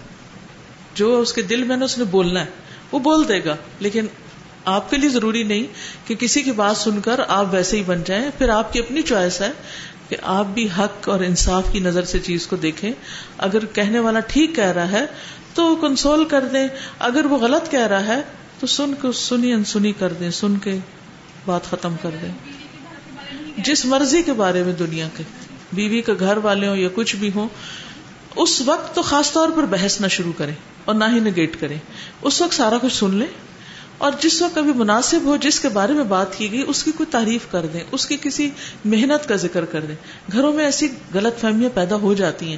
جو 0.94 1.20
اس 1.20 1.34
کے 1.34 1.42
دل 1.42 1.64
میں 1.64 1.78
نا، 1.78 1.86
اس 1.86 1.98
نے 1.98 2.04
بولنا 2.04 2.40
ہے، 2.40 2.46
وہ 2.92 3.00
بول 3.00 3.28
دے 3.28 3.44
گا، 3.44 3.56
لیکن 3.80 4.06
آپ 4.68 4.90
کے 4.90 4.98
لیے 4.98 5.10
ضروری 5.10 5.44
نہیں 5.44 5.64
کہ 6.08 6.16
کسی 6.16 6.42
کی 6.42 6.52
بات 6.52 6.78
سن 6.78 7.02
کر 7.02 7.20
آپ 7.28 7.46
ویسے 7.52 7.78
ہی 7.78 7.84
بن 7.84 8.02
جائیں، 8.06 8.30
پھر 8.38 8.50
آپ 8.50 8.74
کی 8.74 8.80
اپنی 8.80 9.02
چوائس 9.02 9.42
ہے 9.42 9.52
کہ 10.10 10.18
آپ 10.22 10.46
بھی 10.46 10.68
حق 10.78 11.10
اور 11.10 11.20
انصاف 11.20 11.64
کی 11.72 11.80
نظر 11.80 12.06
سے 12.06 12.20
چیز 12.20 12.48
کو 12.48 12.56
دیکھیں۔ 12.56 12.92
اگر 13.38 13.66
کہنے 13.66 14.00
والا 14.00 14.20
ٹھیک 14.20 14.56
کہہ 14.56 14.64
رہا 14.64 14.92
ہے 14.92 15.06
تو 15.54 15.76
کنسول 15.76 16.26
کر 16.26 16.42
دیں، 16.42 16.68
اگر 17.00 17.26
وہ 17.26 17.38
غلط 17.38 17.72
کہہ 17.72 17.88
رہا 17.88 18.08
ہے 18.08 18.22
تو 18.60 18.68
سن 18.68 18.94
کے 19.02 19.08
سنی 19.12 19.54
انسنی 19.54 19.92
کر 19.92 20.14
دیں، 20.14 20.32
سن 20.32 20.58
کے 20.58 20.78
بات 21.46 21.70
ختم 21.70 21.96
کر 22.02 22.10
دیں۔ 22.22 22.32
جس 23.58 23.86
مرضی 23.86 24.22
کے 24.22 24.34
بارے 24.34 24.64
میں 24.64 24.74
دنیا 24.74 25.08
کے 25.18 25.24
بیوی 25.74 26.02
کے 26.02 26.14
گھر 26.20 26.38
والے 26.38 26.68
ہوں 26.68 26.78
یا 26.78 26.90
کچھ 26.96 27.16
بھی 27.16 27.32
ہوں، 27.36 27.50
اس 28.36 28.62
وقت 28.62 28.96
تو 28.96 29.02
خاص 29.02 29.32
طور 29.32 29.50
پر 29.50 29.64
بحث 29.64 30.02
نہ 30.02 30.08
شروع 30.08 30.34
کریں 30.38 30.54
اور 30.86 30.96
نہ 30.96 31.06
ہی 31.14 31.20
نگیٹ 31.20 31.60
کریں۔ 31.60 31.78
اس 32.22 32.42
وقت 32.42 32.54
سارا 32.54 32.78
کچھ 32.82 32.94
سن 32.94 33.16
لیں۔ 33.16 33.47
اور 33.98 34.12
جس 34.20 34.42
وقت 34.42 34.56
کبھی 34.56 34.74
مناسب 34.74 35.20
ہو، 35.24 35.38
جس 35.38 35.60
کے 35.60 35.70
بارے 35.70 35.94
میں 35.94 36.04
بات 36.04 36.38
کی 36.38 36.52
گئی، 36.52 36.64
اس 36.68 36.84
کی 36.84 36.92
کوئی 36.92 37.08
تعریف 37.12 37.42
کر 37.52 37.66
دیں، 37.66 37.80
اس 37.92 38.06
کی 38.06 38.18
کسی 38.22 38.50
محنت 38.86 39.30
کا 39.30 39.36
ذکر 39.36 39.66
کر 39.66 39.82
دیں۔ 39.82 39.96
گھروں 40.32 40.54
میں 40.54 40.66
ایسی 40.66 40.88
غلط 41.14 41.40
فہمیاں 41.40 41.70
پیدا 41.74 41.96
ہو 41.96 42.14
جاتی 42.14 42.50
ہیں۔ 42.50 42.58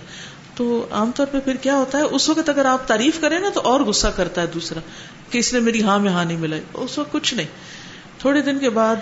تو 0.55 0.87
عام 0.91 1.11
طور 1.15 1.27
پہ 1.31 1.39
پھر 1.39 1.55
کیا 1.55 1.75
ہوتا 1.75 1.97
ہے؟ 1.97 2.03
اس 2.03 2.29
وقت 2.29 2.49
اگر 2.49 2.65
آپ 2.65 2.87
تعریف 2.87 3.21
کریں 3.21 3.39
نا، 3.39 3.49
تو 3.49 3.61
اور 3.61 3.79
غصہ 3.79 4.07
کرتا 4.07 4.41
ہے 4.41 4.47
دوسرا 4.47 4.79
کہ 5.29 5.37
اس 5.37 5.53
نے 5.53 5.59
میری 5.59 5.83
ہاں 5.83 5.99
میں 5.99 6.11
ہاں 6.11 6.25
نہیں 6.25 6.37
ملائی۔ 6.37 6.61
اس 6.73 6.97
وقت 6.97 7.11
کچھ 7.11 7.33
نہیں۔ 7.33 7.47
تھوڑے 8.19 8.41
دن 8.41 8.59
کے 8.59 8.69
بعد 8.69 8.95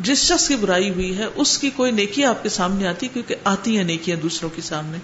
جس 0.00 0.18
شخص 0.18 0.48
کی 0.48 0.56
برائی 0.56 0.90
ہوئی 0.90 1.18
ہے، 1.18 1.26
اس 1.34 1.58
کی 1.58 1.70
کوئی 1.70 1.92
نیکی 1.92 2.24
آپ 2.24 2.42
کے 2.42 2.48
سامنے 2.48 2.88
آتی، 2.88 3.08
کیونکہ 3.08 3.34
آتی 3.44 3.76
ہیں 3.76 3.84
نیکیاں 3.84 4.16
دوسروں 4.16 4.50
کے 4.54 4.62
سامنے۔ 4.62 4.98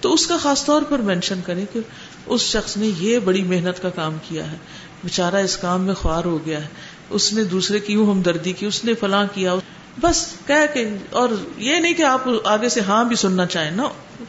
تو 0.00 0.14
اس 0.14 0.26
کا 0.26 0.36
خاص 0.36 0.64
طور 0.64 0.82
پر 0.82 0.98
مینشن 0.98 1.40
کریں 1.46 1.64
کہ 1.72 1.80
اس 2.26 2.40
شخص 2.40 2.76
نے 2.76 2.90
یہ 2.98 3.18
بڑی 3.18 3.42
محنت 3.42 3.82
کا 3.82 3.90
کام 3.90 4.16
کیا 4.28 4.52
ہے۔ 4.52 4.56
بےچارا 5.04 5.38
اس 5.38 5.56
کام 5.56 5.84
میں 5.84 5.94
خوار 5.94 6.24
ہو 6.24 6.46
گیا 6.46 6.62
ہے۔ 6.62 6.68
اس 7.10 7.32
نے 7.32 7.44
دوسرے 7.44 7.80
کی 7.80 7.92
یوں 7.92 8.10
ہمدردی 8.10 8.52
کی، 8.52 8.66
اس 8.66 8.84
نے 8.84 8.94
فلاں 8.94 9.26
کیا۔ 9.34 9.54
بس 10.00 10.26
کہہ 10.46 10.74
کے، 10.74 10.88
اور 11.10 11.28
یہ 11.56 11.76
نہیں 11.76 11.94
کہ 11.94 12.02
آپ 12.02 12.20
آگے 12.44 12.68
سے 12.68 12.80
ہاں 12.80 13.04
بھی 13.04 13.16
سننا 13.16 13.46
چاہیں 13.46 13.70
نا 13.70 13.82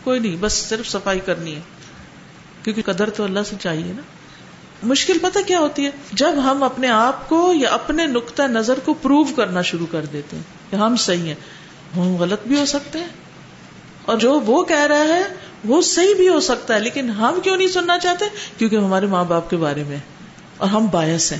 کوئی 0.04 0.20
نہیں، 0.20 0.36
بس 0.40 0.54
صرف 0.54 0.90
صفائی 0.90 1.20
کرنی 1.20 1.56
ہے۔ 1.56 1.60
کیونکہ 2.64 2.82
قدر 2.82 3.10
تو 3.10 3.24
اللہ 3.24 3.40
سے 3.46 3.56
چاہیے 3.60 3.94
نا۔ 3.94 4.02
مشکل 4.84 5.18
پتہ 5.22 5.40
کیا 5.48 5.60
ہوتی 5.60 5.86
ہے؟ 5.86 5.92
جب 6.12 6.32
ہم 6.44 6.64
اپنے 6.64 6.88
آپ 6.88 7.30
کو 7.30 7.54
یا 7.56 7.70
اپنے 7.70 8.06
نقطۂ 8.06 8.44
نظر 8.44 8.80
کو 8.80 8.94
پروو 8.94 9.24
کرنا 9.24 9.62
شروع 9.62 9.86
کر 9.92 10.06
دیتے 10.06 10.36
ہیں 10.36 10.44
کہ 10.70 10.76
ہم 10.76 10.96
صحیح 10.96 11.28
ہیں۔ 11.28 11.36
ہم 11.96 12.16
غلط 12.16 12.48
بھی 12.48 12.60
ہو 12.60 12.66
سکتے 12.66 13.00
ہیں۔ 13.00 13.08
اور 14.06 14.18
جو 14.18 14.40
وہ 14.40 14.64
کہہ 14.64 14.86
رہا 14.86 15.04
ہے، 15.04 15.24
وہ 15.66 15.82
صحیح 15.82 16.16
بھی 16.16 16.30
ہو 16.30 16.40
سکتا 16.40 16.76
ہے، 16.76 16.80
لیکن 16.80 17.10
ہم 17.10 17.40
کیوں 17.44 17.58
نہیں 17.58 17.68
سننا 17.68 18.00
چاہتے؟ 18.00 18.26
کیونکہ 18.58 18.76
ہمارے 18.76 19.06
ماں 19.06 19.24
باپ 19.24 19.50
کے 19.50 19.58
بارے 19.58 19.84
میں 19.84 19.98
اور 20.58 20.70
ہم 20.70 20.88
باعث 20.92 21.32
ہیں۔ 21.32 21.40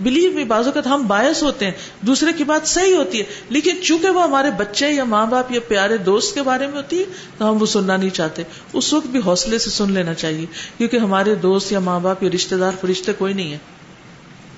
بلیو 0.00 0.30
میں 0.30 0.44
بازو 0.44 0.72
کا 0.72 0.80
ہم 0.84 1.06
باعث 1.06 1.42
ہوتے 1.42 1.64
ہیں۔ 1.64 1.72
دوسرے 2.00 2.32
کی 2.32 2.44
بات 2.44 2.68
صحیح 2.68 2.94
ہوتی 2.94 3.18
ہے۔ 3.18 3.24
لیکن 3.48 3.76
چونکہ 3.82 4.08
وہ 4.08 4.22
ہمارے 4.22 4.50
بچے 4.50 4.90
یا 4.90 5.04
ماں 5.04 5.26
باپ 5.26 5.52
یا 5.52 5.60
پیارے 5.68 5.96
دوست 5.96 6.34
کے 6.34 6.42
بارے 6.42 6.66
میں 6.66 6.76
ہوتی 6.76 6.98
ہے، 6.98 7.04
تو 7.38 7.50
ہم 7.50 7.60
وہ 7.60 7.66
سننا 7.66 7.96
نہیں 7.96 8.10
چاہتے۔ 8.10 8.42
اس 8.72 8.92
وقت 8.92 9.06
بھی 9.06 9.20
حوصلے 9.26 9.58
سے 9.58 9.70
سن 9.70 9.92
لینا 9.92 10.14
چاہیے۔ 10.14 10.46
کیونکہ 10.78 10.96
ہمارے 10.96 11.34
دوست 11.34 11.72
یا 11.72 11.78
ماں 11.78 12.00
باپ 12.00 12.22
یا 12.22 12.30
رشتے 12.34 12.56
دار 12.56 12.72
فرشتے 12.80 13.12
کوئی 13.12 13.34
نہیں 13.34 13.52
ہے۔ 13.52 13.58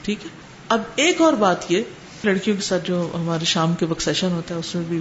ٹھیک 0.02 0.18
ہے؟ 0.24 0.28
اب 0.68 0.82
ایک 0.96 1.20
اور 1.20 1.32
بات 1.32 1.72
یہ، 1.72 1.82
لڑکیوں 2.24 2.56
کے 2.56 2.62
ساتھ 2.62 2.86
جو 2.86 3.10
ہمارے 3.14 3.44
شام 3.44 3.74
کے 3.74 3.86
وقت 3.86 4.02
سیشن 4.02 4.28
ہوتا 4.30 4.54
ہے، 4.54 4.60
اس 4.60 4.74
میں 4.74 4.82
بھی 4.88 5.00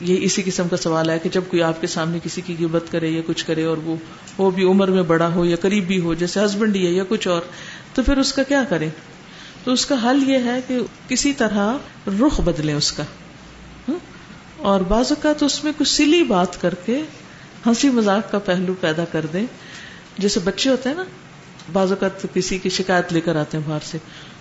یہ 0.00 0.16
اسی 0.20 0.42
قسم 0.44 0.68
کا 0.68 0.76
سوال 0.76 1.10
ہے 1.10 1.18
کہ 1.18 1.28
جب 1.28 1.42
کوئی 1.48 1.62
آپ 1.62 1.80
کے 1.80 1.86
سامنے 1.86 2.18
کسی 2.24 2.40
کی 2.40 2.56
قبت 2.60 2.92
کرے 2.92 3.08
یا 3.08 3.22
کچھ 3.26 3.44
کرے 3.46 3.64
اور 3.64 3.76
وہ 3.76 3.96
وہ 4.38 4.50
بھی 4.50 4.64
عمر 4.64 4.88
میں 4.88 5.02
بڑا 5.02 5.34
ہو 5.34 5.44
یا 5.44 5.56
قریبی 5.56 6.00
ہو، 6.00 6.14
جیسے 6.14 6.44
ہسبینڈ 6.44 6.76
ہی 6.76 6.86
ہے 6.86 6.92
یا 6.92 7.04
کچھ 7.08 7.28
اور، 7.28 7.40
تو 7.94 8.02
پھر 8.02 8.16
اس 8.16 8.32
کا 8.32 8.42
کیا 8.42 8.64
کریں؟ 8.68 8.90
تو 9.64 9.72
اس 9.72 9.86
کا 9.86 9.94
حل 10.04 10.30
یہ 10.30 10.38
ہے 10.38 10.60
کہ 10.68 10.78
کسی 11.08 11.32
طرح 11.32 11.76
رخ 12.20 12.40
بدلے 12.40 12.72
اس 12.72 12.92
کا 12.92 13.02
اور 14.56 14.80
بعض 14.80 15.12
اوقات 15.12 15.42
اس 15.42 15.64
میں 15.64 15.72
کچھ 15.78 15.88
سلی 15.88 16.22
بات 16.24 16.60
کر 16.60 16.74
کے 16.74 17.02
ہنسی 17.66 17.90
مذاق 17.90 18.30
کا 18.32 18.38
پہلو 18.38 18.74
پیدا 18.80 19.04
کر 19.04 19.26
دیں۔ 19.32 19.46
جیسے 20.18 20.40
بچے 20.44 20.70
ہوتے 20.70 20.88
ہیں 20.88 20.96
نا، 20.96 21.04
بعض 21.72 21.92
اوقات 21.92 22.26
کسی 22.34 22.58
کی 22.58 22.70
شکایت 22.70 23.12
لے 23.12 23.20
کر 23.20 23.36
آتے 23.36 23.56
ہیں 23.56 23.64
باہر 23.68 23.84
سے۔ 23.84 23.98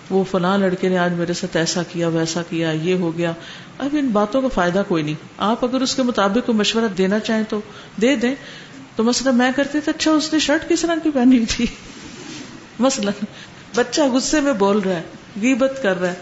وہ 0.09 0.23
فلاں 0.31 0.57
لڑکے 0.57 0.89
نے 0.89 0.97
آج 0.97 1.13
میرے 1.13 1.33
ساتھ 1.33 1.57
ایسا 1.57 1.83
کیا، 1.83 2.07
ویسا 2.07 2.41
کیا، 2.49 2.71
یہ 2.71 2.95
ہو 2.95 3.17
گیا۔ 3.17 3.31
اب 3.77 3.95
ان 3.99 4.07
باتوں 4.07 4.41
کا 4.41 4.47
فائدہ 4.47 4.83
کوئی 4.87 5.03
نہیں۔ 5.03 5.15
آپ 5.37 5.65
اگر 5.65 5.81
اس 5.81 5.95
کے 5.95 6.03
مطابق 6.03 6.45
کوئی 6.45 6.57
مشورہ 6.57 6.87
دینا 6.97 7.19
چاہیں 7.19 7.43
تو 7.49 7.61
دے 8.01 8.15
دیں۔ 8.15 8.35
تو 8.95 9.03
مسئلہ 9.03 9.31
میں 9.31 9.51
کرتی 9.55 9.79
تھی 9.79 9.91
اچھا 9.97 10.11
اس 10.11 10.33
نے 10.33 10.39
شرٹ 10.39 10.69
کس 10.69 10.85
رنگ 10.85 10.99
کی 11.03 11.09
پہنی 11.09 11.35
ہوئی 11.35 11.45
تھی؟ 11.45 11.65
مسئلہ۔ 12.79 13.09
بچہ 13.75 14.01
غصے 14.01 14.41
میں 14.41 14.53
بول 14.53 14.79
رہا 14.79 14.95
ہے، 14.95 15.01
غیبت 15.41 15.79
کر 15.81 16.01
رہا 16.01 16.09
ہے۔ 16.09 16.13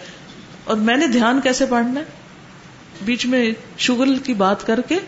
اور 0.63 0.77
میں 0.77 0.97
نے 0.97 1.07
دھیان 1.07 1.41
کیسے 1.41 1.65
پڑھنا 1.65 1.99
ہے؟ 1.99 2.05
بیچ 3.01 3.25
میں 3.25 3.51
شغل 3.77 4.17
کی 4.17 4.33
بات 4.33 4.67
کر 4.67 4.81
کے 4.81 4.99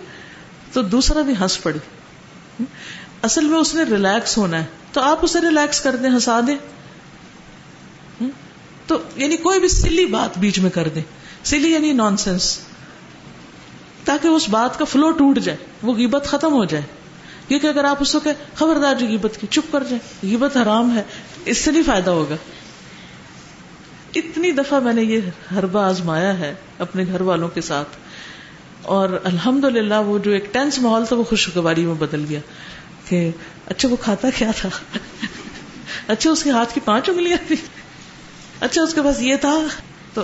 تو 0.73 0.81
دوسرا 0.81 1.21
بھی 1.21 1.33
ہنس 1.41 1.63
پڑی۔ 1.63 1.79
اصل 3.21 3.45
میں 3.45 3.59
اس 3.59 3.75
نے 3.75 3.83
ریلیکس 3.83 4.37
ہونا 4.37 4.59
ہے۔ 4.59 4.65
تو 4.91 5.01
آپ 5.01 5.17
اسے 5.21 5.41
ریلیکس 5.41 5.81
کر 5.81 5.95
دیں، 5.95 6.09
ہنسا 6.09 6.39
دیں۔ 6.47 6.57
تو 8.87 8.97
یعنی 9.15 9.37
کوئی 9.37 9.59
بھی 9.59 9.67
سلی 9.67 10.05
بات 10.05 10.37
بیچ 10.37 10.59
میں 10.59 10.69
کر 10.69 10.87
دیں 10.87 11.01
سلی 11.43 11.71
یعنی 11.71 11.93
نان 11.93 12.17
سینس 12.17 12.59
تاکہ 14.03 14.27
اس 14.27 14.49
بات 14.49 14.79
کا 14.79 14.85
فلو 14.85 15.11
ٹوٹ 15.11 15.39
جائے، 15.39 15.57
وہ 15.83 15.93
غیبت 15.93 16.25
ختم 16.25 16.53
ہو 16.53 16.65
جائے۔ 16.65 16.83
کیونکہ 17.47 17.67
اگر 17.67 17.83
آپ 17.83 17.97
اس 17.99 18.11
کو 18.11 18.19
کہ 18.19 18.31
خبردار 18.55 18.95
جو 18.95 19.07
غیبت 19.07 19.37
کی، 19.41 19.47
چپ 19.47 19.71
کر 19.71 19.83
جائے۔ 19.83 20.29
غیبت 20.31 20.57
حرام 20.57 20.97
ہے، 20.97 21.03
اس 21.45 21.57
سے 21.57 21.71
نہیں 21.71 21.83
فائدہ 21.85 22.09
ہوگا۔ 22.09 22.35
اتنی 24.15 24.51
دفعہ 24.51 24.79
میں 24.79 24.93
نے 24.93 25.03
یہ 25.03 25.19
ہربا 25.55 25.89
آزمایا 25.89 26.39
ہے 26.39 26.53
اپنے 26.79 27.03
گھر 27.05 27.21
والوں 27.21 27.49
کے 27.49 27.61
ساتھ۔ 27.61 27.87
اور 28.81 29.21
الحمد 29.23 29.63
للہ 29.63 29.99
وہ 30.05 30.19
جو 30.19 30.31
ایک 30.31 30.53
ٹینس 30.53 30.79
ماحول 30.79 31.05
تھا، 31.05 31.15
وہ 31.15 31.23
خوشگواری 31.23 31.85
میں 31.85 31.95
بدل 31.95 32.25
گیا 32.29 32.39
کہ 33.09 33.29
اچھا 33.65 33.89
وہ 33.89 33.95
کھاتا 33.95 34.29
کیا 34.29 34.51
تھا؟ 34.57 34.69
اچھا 36.07 36.29
اس 36.29 36.43
کے 36.43 36.49
ہاتھ 36.49 36.73
کی 36.73 36.79
پانچ 36.85 37.09
انگلیاں 37.09 37.37
تھی 37.47 37.55
اچھا 38.59 38.81
اس 38.81 38.93
کے 38.93 39.01
پاس 39.01 39.21
یہ 39.21 39.35
تھا، 39.35 39.59
تو 40.13 40.21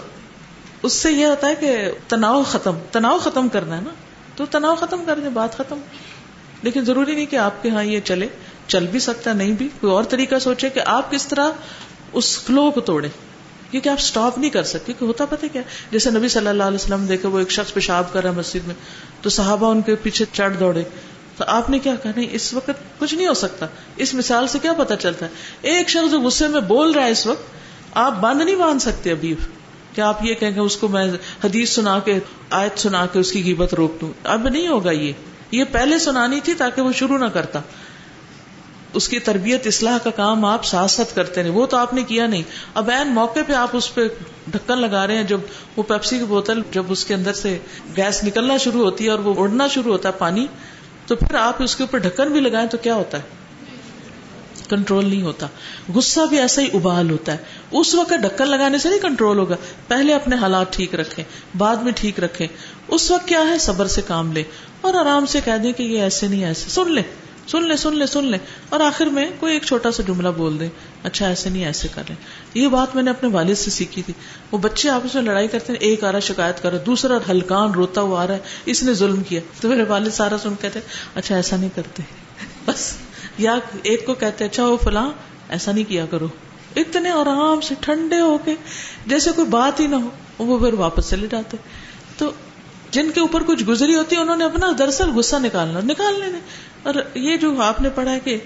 اس 0.84 0.94
سے 0.94 1.12
یہ 1.12 1.26
ہوتا 1.26 1.48
ہے 1.48 1.56
کہ 1.56 1.92
تناؤ 2.08 2.44
ختم 2.44 2.78
تناؤ 2.92 3.18
ختم 3.18 3.50
کرنا 3.50 3.78
ہے 3.78 3.82
نا۔ 3.82 3.90
تو 4.36 4.46
تناؤ 4.46 4.76
ختم 4.76 5.04
کر 5.06 5.20
دیں 5.20 5.30
بات 5.30 5.58
ختم۔ 5.58 5.80
لیکن 6.62 6.86
ضروری 6.86 7.16
نہیں 7.16 7.26
کہ 7.26 7.36
آپ 7.36 7.64
کے 7.64 7.70
ہاں 7.70 7.84
یہ 7.84 8.00
چلے، 8.00 8.28
چل 8.68 8.88
بھی 8.88 9.00
سکتا 9.00 9.34
نہیں 9.34 9.52
بھی۔ 9.52 9.70
کوئی 9.80 9.94
اور 9.94 10.04
طریقہ 10.04 10.40
سوچے 10.40 10.70
کہ 10.70 10.82
آپ 10.86 11.12
کس 11.12 11.28
طرح 11.28 11.50
اس 12.14 12.40
فلو 12.40 12.72
کو 12.72 12.82
توڑے۔ 12.82 13.08
کیونکہ 13.72 13.90
آپ 13.90 13.98
اسٹاپ 14.00 14.38
نہیں 14.38 14.50
کر 14.50 14.64
سکتے 14.64 14.94
کہ 15.00 15.06
ہوتا 15.06 15.26
پتہ 15.26 15.46
کیا؟ 15.52 15.62
جیسے 15.92 16.10
نبی 16.10 16.28
صلی 16.28 16.48
اللہ 16.48 16.64
علیہ 16.64 16.76
وسلم 16.76 17.06
دیکھے 17.06 17.28
وہ 17.28 17.40
ایک 17.40 17.52
شخص 17.52 17.74
پیشاب 17.74 18.14
کر 18.14 18.24
رہا 18.24 18.30
ہے 18.30 18.36
مسجد 18.36 18.68
میں، 18.68 18.76
تو 19.22 19.30
صحابہ 19.30 19.72
ان 19.72 19.82
کے 19.82 19.96
پیچھے 19.96 20.26
چڑھ 20.32 20.58
دوڑے۔ 20.60 20.84
تو 21.38 21.44
آپ 21.48 21.70
نے 21.70 21.80
کیا 21.80 21.96
کہا؟ 21.96 22.12
نہیں، 22.16 22.28
اس 22.32 22.54
وقت 22.54 22.70
کچھ 23.00 23.16
نہیں 23.16 23.28
ہو 23.28 23.34
سکتا۔ 23.34 23.66
اس 23.96 24.14
مثال 24.14 24.48
سے 24.48 24.60
کیا 24.60 24.74
پتا 24.74 24.96
چلتا 24.96 25.26
ہے؟ 25.26 25.32
ایک 25.62 25.90
شخص 25.90 26.12
جو 26.12 26.22
غصے 26.22 26.48
میں 26.48 26.62
بول 26.62 26.92
رہا 26.92 27.06
ہے 27.06 27.12
اس 27.12 27.28
وقت 27.28 27.44
آپ 27.94 28.14
بند 28.20 28.42
نہیں 28.42 28.56
باندھ 28.56 28.82
سکتے 28.82 29.12
ابھی۔ 29.12 29.36
کیا 29.96 30.08
آپ 30.08 30.26
یہ 30.26 30.34
کہیں 30.34 30.56
گے 30.56 30.60
اس 30.60 30.78
کو 30.78 30.88
میں 30.88 31.12
حدیث 31.44 31.70
سنا 31.70 32.00
کے، 32.00 32.20
آیت 32.50 32.80
سنا 32.80 33.06
کے 33.06 33.20
اس 33.20 33.32
کی 33.32 33.44
قیمت 33.44 33.74
روک 33.74 34.02
دوں؟ 34.02 34.12
اب 34.24 34.48
نہیں 34.48 34.68
ہوگا 34.68 34.92
یہ۔ 34.92 35.12
یہ 35.52 35.64
پہلے 35.72 36.00
سنانی 36.00 36.40
تھی 36.40 36.54
تاکہ 36.54 36.82
وہ 36.82 36.92
شروع 36.92 37.18
نہ 37.18 37.26
کرتا۔ 37.26 37.60
اس 38.94 39.10
کی 39.10 39.20
تربیت، 39.20 39.68
اصلاح 39.68 39.98
کا 40.04 40.10
کام 40.10 40.46
آپ 40.46 40.66
ساتھ 40.66 40.92
ساتھ 40.92 41.16
کرتے 41.16 41.44
نہیں 41.44 41.54
وہ 41.54 41.66
تو 41.66 41.78
آپ 41.78 41.94
نے 41.94 42.04
کیا 42.04 42.28
نہیں۔ 42.28 42.42
اب 42.74 42.90
این 42.90 43.08
موقع 43.08 43.40
پہ 43.48 43.54
آپ 43.54 43.70
اس 43.74 43.94
پہ 43.94 44.02
ڈھکن 44.48 44.78
لگا 44.78 45.08
رہے 45.08 45.16
ہیں۔ 45.16 45.24
جب 45.24 45.40
وہ 45.76 45.84
پیپسی 45.84 46.18
کی 46.18 46.24
بوتل 46.24 46.62
جب 46.72 46.84
اس 46.90 47.06
کے 47.06 47.14
اندر 47.14 47.34
سے 47.34 47.60
گیس 47.98 48.24
نکلنا 48.24 48.58
شروع 48.58 48.84
ہوتی 48.84 49.06
ہے 49.06 49.10
اور 49.10 49.20
وہ 49.20 49.34
اڑنا 49.38 49.68
شروع 49.68 49.92
ہوتا 49.92 50.10
ہے 50.10 50.14
پانی، 50.18 50.48
تو 51.08 51.16
پھر 51.16 51.36
آپ 51.36 51.64
اس 51.64 51.76
کے 51.76 51.84
اوپر 51.84 51.98
ڈھکن 51.98 52.32
بھی 52.32 52.40
لگائیں 52.40 52.70
تو 52.70 52.78
کیا 52.78 52.96
ہوتا 52.96 53.18
ہے؟ 53.18 53.41
کنٹرول 54.72 55.06
نہیں 55.06 55.22
ہوتا۔ 55.22 55.48
غصہ 55.94 56.20
بھی 56.30 56.40
ایسا 56.40 56.62
ہی 56.62 56.68
ابال 56.74 57.12
ہوتا 57.12 57.32
ہے۔ 57.32 57.38
اس 57.72 57.96
وقت 57.96 58.14
ڈھکن 58.22 58.48
لگانے 58.48 58.78
سے 58.78 58.90
نہیں 58.90 59.00
کنٹرول 59.00 59.38
ہوگا۔ 59.38 59.56
پہلے 59.88 60.14
اپنے 60.14 60.36
حالات 60.36 60.74
ٹھیک 60.74 60.96
رکھیں، 60.96 61.26
بعد 61.58 61.76
میں 61.76 61.92
ٹھیک 61.96 62.20
رکھیں۔ 62.20 62.48
اس 62.88 63.12
وقت 63.12 63.28
کیا 63.28 63.42
ہے؟ 63.42 63.58
صبر 63.58 63.88
سے 63.88 64.02
کام 64.08 64.32
لے 64.32 64.44
اور 64.82 64.94
آرام 64.94 65.26
سے 65.26 65.40
کہہ 65.46 65.58
دیں 65.64 65.74
کہ 65.74 65.84
یہ 65.84 66.02
ایسے 66.02 66.28
نہیں، 66.28 66.46
ایسے۔ 66.46 66.70
سن 66.70 66.92
لیں 66.92 67.04
سن 67.48 67.68
لیں 67.68 67.76
سن 67.76 67.96
لیں 67.96 68.06
سن 68.06 68.26
لیں۔ 68.26 68.40
اور 68.70 68.80
آخر 68.80 69.06
میں 69.06 69.32
کوئی 69.40 69.54
ایک 69.54 69.64
چھوٹا 69.64 69.92
سا 69.92 70.04
جملہ 70.08 70.30
بول 70.30 70.60
دیں۔ 70.60 70.70
اچھا 71.04 71.28
ایسے 71.28 71.50
نہیں، 71.50 71.66
ایسے 71.66 71.88
کر 71.96 72.04
لیں۔ 72.10 72.16
یہ 72.54 72.68
بات 72.68 72.96
میں 72.96 73.04
نے 73.04 73.10
اپنے 73.10 73.30
والد 73.30 73.56
سے 73.56 73.72
سیکھی 73.72 74.02
تھی۔ 74.02 74.14
وہ 74.52 74.58
بچے 74.58 74.90
آپس 74.90 75.16
میں 75.16 75.24
لڑائی 75.24 75.48
کرتے 75.48 75.74
ہیں، 75.74 75.80
ایک 75.80 76.04
آ 76.04 76.12
رہا 76.12 76.20
شکایت 76.20 76.64
کر 76.64 76.72
رہا 76.72 76.84
دوسرا 76.86 77.18
ہلکان 77.30 77.72
روتا 77.72 78.02
ہوا 78.02 78.24
آ 78.24 78.28
رہا 78.28 78.34
ہے۔ 78.34 78.40
اس 78.66 78.84
نے 78.84 78.94
ظلم 78.94 79.24
کیا۔ 79.24 79.42
تو 79.62 79.70
میرے 79.70 79.84
والد 79.84 80.10
سارا 80.10 80.38
سن 80.38 80.54
کہتے 80.62 80.80
اچھا 81.16 81.36
ایسا 81.36 81.56
نہیں 81.58 81.70
کرتے۔ 81.76 82.04
بس۔ 82.66 82.94
یا 83.42 83.60
ایک 83.84 84.06
کو 84.06 84.14
کہتے 84.14 84.46
اچھا 84.46 84.68
وہ 84.68 84.78
فلاں، 84.78 85.12
ایسا 85.50 85.72
نہیں 85.72 85.90
کیا 85.90 86.06
کرو۔ 86.06 86.28
اتنے 86.76 87.10
آرام 87.10 87.62
سے، 87.62 87.76
ٹھنڈے 87.80 88.20
ہو 88.22 88.38
کے، 88.46 88.56
جیسے 89.08 89.32
کوئی 89.36 89.48
بات 89.48 89.80
ہی 89.80 89.88
نہ 89.88 89.96
ہو، 89.96 90.10
وہ 90.38 90.60
پھر 90.60 90.74
واپس 90.74 91.10
چلے 91.10 91.28
جاتے۔ 91.28 91.58
تو 92.18 92.32
جن 92.92 93.12
کے 93.12 93.20
اوپر 93.20 93.44
کچھ 93.44 93.64
گزری 93.64 93.96
ہوتی 93.96 94.16
ہے، 94.16 94.22
انہوں 94.22 94.36
نے 94.36 94.44
اپنا 94.44 94.68
دراصل 94.80 95.10
غصہ 95.10 95.36
نکالنا 95.36 95.80
نکال 95.84 96.20
لینے 96.20 96.40
اور 96.84 96.94
یہ 97.14 97.38
جو 97.38 97.62
آپ 97.62 97.82
نے 97.82 97.90
پڑھا 97.90 98.12
ہے 98.12 98.20
کہ 98.20 98.38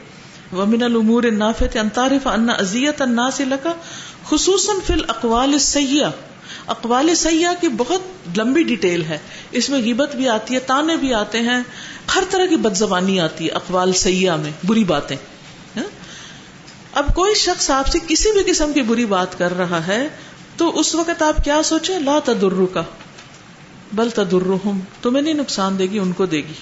ومن 0.54 0.84
الامور 0.84 1.24
النافت 1.24 1.78
انتارف 1.78 2.28
ان 2.28 2.50
ازیت 2.50 3.02
الناس 3.02 3.42
لکا 3.42 3.74
خصوصاً 4.30 4.76
فی 4.88 4.94
الاقوال 4.94 5.60
سیاح 5.60 6.12
اقوال 6.68 7.16
سیاح 7.16 7.54
کی 7.62 7.68
بہت 7.68 8.02
لمبی 8.38 8.64
ڈیٹیل 8.64 9.04
ہے۔ 9.04 9.18
اس 9.52 9.70
میں 9.70 9.82
غیبت 9.82 10.16
بھی 10.16 10.30
آتی 10.30 10.54
ہے، 10.54 10.60
تانے 10.60 10.96
بھی 10.96 11.14
آتے 11.14 11.40
ہیں۔ 11.40 11.60
ہر 12.16 12.24
طرح 12.30 12.46
کی 12.46 12.56
بد 12.56 12.76
زبانی 12.76 13.20
آتی 13.20 13.46
ہے 13.46 13.50
اقوال 13.50 13.94
سیاح 13.94 14.36
میں، 14.36 14.52
بری 14.64 14.84
باتیں۔ 14.84 15.18
ہاں؟ 15.78 15.84
اب 16.94 17.16
کوئی 17.16 17.36
شخص 17.36 17.70
آپ 17.70 17.88
سے 17.88 18.00
کسی 18.08 18.32
بھی 18.32 18.52
قسم 18.52 18.74
کی 18.74 18.82
بری 18.82 19.06
بات 19.06 19.38
کر 19.38 19.58
رہا 19.58 19.88
ہے 19.88 20.08
تو 20.58 20.80
اس 20.80 20.96
وقت 20.96 21.22
آپ 21.22 21.44
کیا 21.44 21.64
سوچیں؟ 21.64 22.00
لا 22.00 22.20
تدرو 22.24 22.66
کا 22.66 22.84
بل 23.94 24.10
تدرہم، 24.10 24.80
تمہیں 25.02 25.24
نہیں 25.24 25.34
نقصان 25.34 25.80
دے 25.80 25.84
گی، 25.84 26.00
ان 26.00 26.12
کو 26.12 26.26
دے 26.26 26.38
گی۔ 26.38 26.54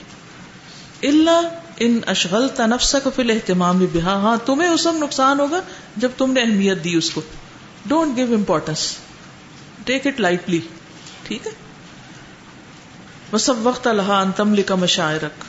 اللہ 1.08 1.42
ان 1.80 2.00
اشغل 2.08 2.48
تنفس 2.48 2.96
کو 3.04 3.10
فل 3.16 3.30
اہتمام 3.30 3.78
بھی 3.78 3.88
بہا 3.94 4.14
ہاں 4.14 4.38
تمہیں 4.46 4.70
اس 4.70 4.86
وقت 4.86 4.96
نقصان 4.96 5.40
ہوگا 5.40 5.60
جب 5.98 6.10
تم 6.18 6.32
نے 6.32 6.42
اہمیت 6.42 6.84
دی 6.84 6.96
اس 6.96 7.10
کو۔ 7.10 7.22
Don't 7.86 8.18
give 8.18 8.34
importance 8.34 8.98
take 9.86 10.08
it 10.08 10.20
lightly 10.20 10.60
ٹھیک 11.24 11.48
ہے؟ 11.48 11.52
وہ 13.32 13.38
سب 13.38 13.54
وقت 13.68 13.88
اللہ 13.88 14.02
انتم 14.02 14.56
کا 14.66 14.76
مشاعرک 14.76 15.44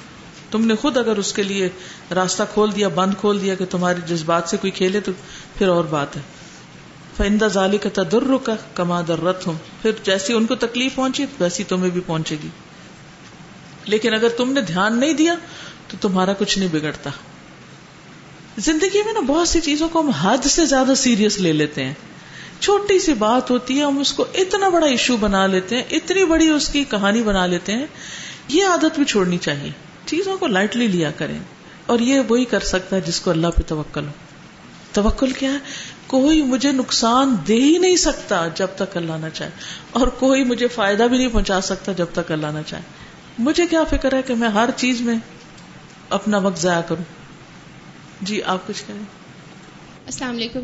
تم 0.52 0.66
نے 0.66 0.74
خود 0.74 0.96
اگر 0.96 1.16
اس 1.16 1.32
کے 1.32 1.42
لیے 1.42 1.68
راستہ 2.14 2.42
کھول 2.52 2.76
دیا، 2.76 2.88
بند 2.88 3.14
کھول 3.20 3.40
دیا 3.40 3.54
کہ 3.54 3.64
تمہارے 3.64 4.00
جذبات 4.06 4.48
سے 4.48 4.56
کوئی 4.56 4.70
کھیلے 4.70 5.00
تو 5.00 5.12
پھر 5.58 5.68
اور 5.68 5.84
بات 5.84 6.16
ہے۔ 6.16 6.20
فائندہ 7.16 7.44
ظالی 7.44 7.78
کا 7.78 7.88
تدر 7.94 8.36
کا 8.44 8.54
کما 8.74 9.00
درت 9.08 9.46
ہوں 9.46 9.54
پھر 9.82 9.90
جیسی 10.02 10.32
ان 10.32 10.46
کو 10.46 10.54
تکلیف 10.54 10.94
پہنچی، 10.94 11.26
ویسی 11.40 11.64
تمہیں 11.64 11.90
بھی 11.90 12.00
پہنچے 12.06 12.36
گی۔ 12.42 12.48
لیکن 13.84 14.14
اگر 14.14 14.28
تم 14.28 14.52
نے 14.52 14.60
دھیان 14.60 15.00
نہیں 15.00 15.12
دیا، 15.12 15.34
تو 15.88 15.96
تمہارا 16.00 16.32
کچھ 16.32 16.58
نہیں 16.58 16.68
بگڑتا۔ 16.72 17.10
زندگی 18.58 19.02
میں 19.04 19.12
نا 19.12 19.20
بہت 19.20 19.48
سی 19.48 19.60
چیزوں 19.60 19.88
کو 19.88 20.00
ہم 20.00 20.08
حد 20.08 20.46
سے 20.46 20.64
زیادہ 20.64 20.94
سیریس 20.96 21.38
لے 21.38 21.52
لیتے 21.52 21.84
ہیں۔ 21.84 21.94
چھوٹی 22.64 22.98
سی 22.98 23.14
بات 23.14 23.50
ہوتی 23.50 23.78
ہے، 23.78 23.84
ہم 23.84 23.98
اس 23.98 24.12
کو 24.12 24.24
اتنا 24.34 24.68
بڑا 24.68 24.86
ایشو 24.86 25.16
بنا 25.16 25.46
لیتے 25.46 25.76
ہیں، 25.76 25.82
اتنی 25.90 26.24
بڑی 26.24 26.48
اس 26.48 26.68
کی 26.68 26.84
کہانی 26.84 27.22
بنا 27.22 27.46
لیتے 27.46 27.72
ہیں، 27.72 27.86
یہ 28.48 28.66
عادت 28.66 28.96
بھی 28.96 29.04
چھوڑنی 29.04 29.38
چاہیے۔ 29.38 29.70
چیزوں 30.06 30.36
کو 30.38 30.46
لائٹلی 30.46 30.86
لیا 30.86 31.10
کریں 31.10 31.38
اور 31.86 31.98
یہ 31.98 32.20
وہی 32.28 32.44
کر 32.44 32.60
سکتا 32.60 32.96
ہے 32.96 33.00
جس 33.00 33.20
کو 33.20 33.30
اللہ 33.30 33.46
پہ 33.56 33.62
توکل 33.66 34.04
ہو۔ 34.04 34.12
توکل 34.92 35.30
کیا 35.30 35.52
ہے؟ 35.52 35.58
کوئی 36.06 36.42
مجھے 36.42 36.72
نقصان 36.72 37.34
دے 37.48 37.54
ہی 37.54 37.78
نہیں 37.78 37.96
سکتا 37.96 38.46
جب 38.54 38.66
تک 38.76 38.96
اللہ 38.96 39.12
نہ 39.20 39.26
چاہے، 39.34 39.50
اور 39.90 40.06
کوئی 40.18 40.44
مجھے 40.44 40.68
فائدہ 40.68 41.02
بھی 41.02 41.18
نہیں 41.18 41.28
پہنچا 41.28 41.60
سکتا 41.60 41.92
جب 41.92 42.06
تک 42.12 42.32
اللہ 42.32 42.46
نہ 42.46 42.62
چاہے۔ 42.66 42.82
مجھے 43.38 43.66
کیا 43.66 43.82
فکر 43.84 44.14
ہے 44.14 44.22
کہ 44.22 44.34
میں 44.34 44.48
ہر 44.48 44.70
چیز 44.76 45.00
میں 45.00 45.16
اپنا 46.10 46.38
وقت 46.38 46.60
ضائع 46.60 46.80
کروں؟ 46.80 47.04
جی 48.20 48.42
آپ 48.42 48.66
کچھ 48.66 48.82
کریں 48.86 49.04
السلام 50.06 50.36
علیکم۔ 50.36 50.60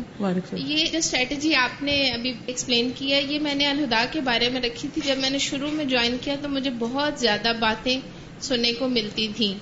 یہ 0.55 0.85
جو 0.85 0.97
اسٹریٹجی 0.97 1.55
آپ 1.55 1.83
نے 1.83 2.11
ابھی 2.11 2.33
ایکسپلین 2.45 2.91
کی 2.95 3.13
ہے 3.13 3.23
یہ 3.23 3.39
میں 3.39 3.55
نے 3.55 3.65
الہدا 3.65 4.05
کے 4.11 4.21
بارے 4.21 4.49
میں 4.49 4.61
رکھی 4.61 4.89
تھی۔ 4.93 5.01
جب 5.05 5.17
میں 5.17 5.29
نے 5.29 5.37
شروع 5.37 5.71
میں 5.71 5.85
جوائن 5.85 6.17
کیا 6.21 6.35
تو 6.41 6.49
مجھے 6.49 6.69
بہت 6.79 7.19
زیادہ 7.19 7.51
باتیں 7.59 7.99
سننے 8.41 8.73
کو 8.73 8.87
ملتی 8.87 9.27
تھیں۔ 9.35 9.53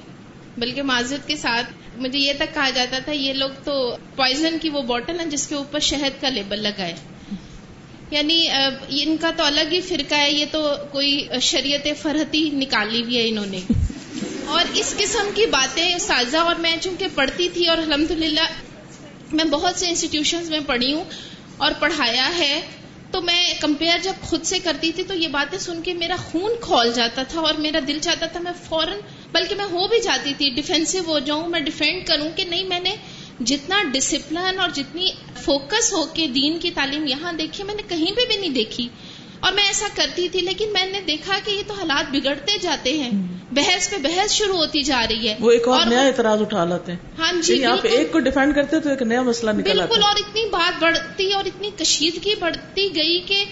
بلکہ 0.59 0.81
معذرت 0.83 1.27
کے 1.27 1.35
ساتھ 1.35 1.73
مجھے 1.97 2.19
یہ 2.19 2.33
تک 2.33 2.53
کہا 2.53 2.69
جاتا 2.69 2.99
تھا 2.99 3.11
یہ 3.11 3.33
لوگ 3.33 3.49
تو 3.63 3.97
پوائزن 4.15 4.57
کی 4.61 4.69
وہ 4.69 4.81
بوٹل 4.81 5.19
ہے 5.19 5.25
جس 5.25 5.47
کے 5.47 5.55
اوپر 5.55 5.79
شہد 5.79 6.21
کا 6.21 6.29
لیبل 6.29 6.59
لگائے 6.63 6.93
یعنی 8.11 8.47
ان 8.89 9.17
کا 9.21 9.31
تو 9.37 9.43
الگ 9.43 9.71
ہی 9.71 9.81
فرقہ 9.81 10.15
ہے 10.15 10.31
یہ 10.31 10.45
تو 10.51 10.75
کوئی 10.91 11.27
شریعت 11.41 11.87
فرحتی 12.01 12.49
نکالی 12.53 13.03
ہوئی 13.03 13.17
ہے 13.17 13.27
انہوں 13.27 13.45
نے۔ 13.45 13.59
اور 14.45 14.61
اس 14.73 14.95
قسم 14.97 15.29
کی 15.35 15.45
باتیں 15.45 15.97
سازہ 15.99 16.37
اور 16.37 16.55
میں 16.55 16.75
چونکہ 16.81 17.07
پڑھتی 17.15 17.49
تھی 17.49 17.67
اور 17.67 17.77
الحمد 17.77 18.11
میں 19.31 19.45
بہت 19.45 19.79
سے 19.79 19.87
انسٹیٹیوشن 19.87 20.43
میں 20.49 20.59
پڑھی 20.67 20.93
ہوں 20.93 21.03
اور 21.57 21.71
پڑھایا 21.79 22.37
ہے، 22.37 22.61
تو 23.11 23.21
میں 23.21 23.53
کمپیئر 23.61 23.97
جب 24.03 24.13
خود 24.21 24.43
سے 24.43 24.59
کرتی 24.59 24.91
تھی 24.91 25.03
تو 25.03 25.13
یہ 25.13 25.27
باتیں 25.27 25.59
سن 25.59 25.81
کے 25.81 25.93
میرا 25.93 26.15
خون 26.15 26.51
کھول 26.61 26.93
جاتا 26.93 27.23
تھا 27.23 27.41
اور 27.41 27.53
میرا 27.53 27.79
دل 27.87 27.99
چاہتا 28.01 28.25
تھا 28.25 28.39
میں 28.39 28.51
فوراً، 28.63 28.97
بلکہ 29.31 29.55
میں 29.55 29.65
ہو 29.65 29.87
بھی 29.87 30.01
جاتی 30.01 30.33
تھی 30.37 30.49
ڈیفینسو 30.49 30.97
ہو 31.07 31.19
جاؤں، 31.19 31.49
میں 31.49 31.59
ڈیفینڈ 31.59 32.07
کروں 32.07 32.29
کہ 32.35 32.43
نہیں، 32.43 32.63
میں 32.63 32.79
نے 32.79 32.95
جتنا 33.39 33.83
ڈسپلن 33.91 34.59
اور 34.59 34.69
جتنی 34.69 35.11
فوکس 35.35 35.93
ہو 35.93 36.05
کے 36.05 36.27
دین 36.27 36.59
کی 36.59 36.71
تعلیم 36.71 37.07
یہاں 37.07 37.33
دیکھی، 37.33 37.63
میں 37.63 37.75
نے 37.75 37.81
کہیں 37.87 38.11
پہ 38.11 38.21
بھی 38.27 38.37
نہیں 38.37 38.49
دیکھی۔ 38.49 38.87
اور 39.39 39.53
میں 39.53 39.63
ایسا 39.63 39.87
کرتی 39.95 40.29
تھی، 40.29 40.39
لیکن 40.39 40.73
میں 40.73 40.85
نے 40.85 41.01
دیکھا 41.01 41.39
کہ 41.45 41.51
یہ 41.51 41.61
تو 41.67 41.73
حالات 41.73 42.11
بگڑتے 42.11 42.57
جاتے 42.61 42.97
ہیں۔ 42.97 43.38
بحث 43.51 43.89
پہ 43.89 43.97
بحث 43.97 44.31
شروع 44.31 44.55
ہوتی 44.55 44.83
جا 44.83 45.05
رہی 45.09 45.29
ہے 45.29 45.35
وہ 45.39 45.51
ایک 45.51 45.67
اور 45.67 45.85
نیا 45.85 46.01
اعتراض 46.01 46.41
اٹھا 46.41 46.65
لاتے 46.65 46.91
ہیں۔ 46.91 46.99
ہاں 47.19 47.41
جی 47.41 47.53
یعنی 47.53 47.65
آپ 47.65 47.79
ایک 47.83 48.11
کو 48.11 48.19
ڈیفینڈ 48.19 48.55
کرتے 48.55 48.79
تو 48.79 48.89
ایک 48.89 49.01
نیا 49.01 49.21
مسئلہ 49.21 49.51
نکل 49.51 49.71
بالکل 49.71 50.03
اور 50.03 50.15
اتنی 50.19 50.49
بات 50.49 50.83
بڑھتی 50.83 51.33
اور 51.33 51.45
اتنی 51.45 51.69
کشیدگی 51.77 52.35
بڑھتی 52.39 52.87
گئی 52.95 53.19
کہ 53.19 53.45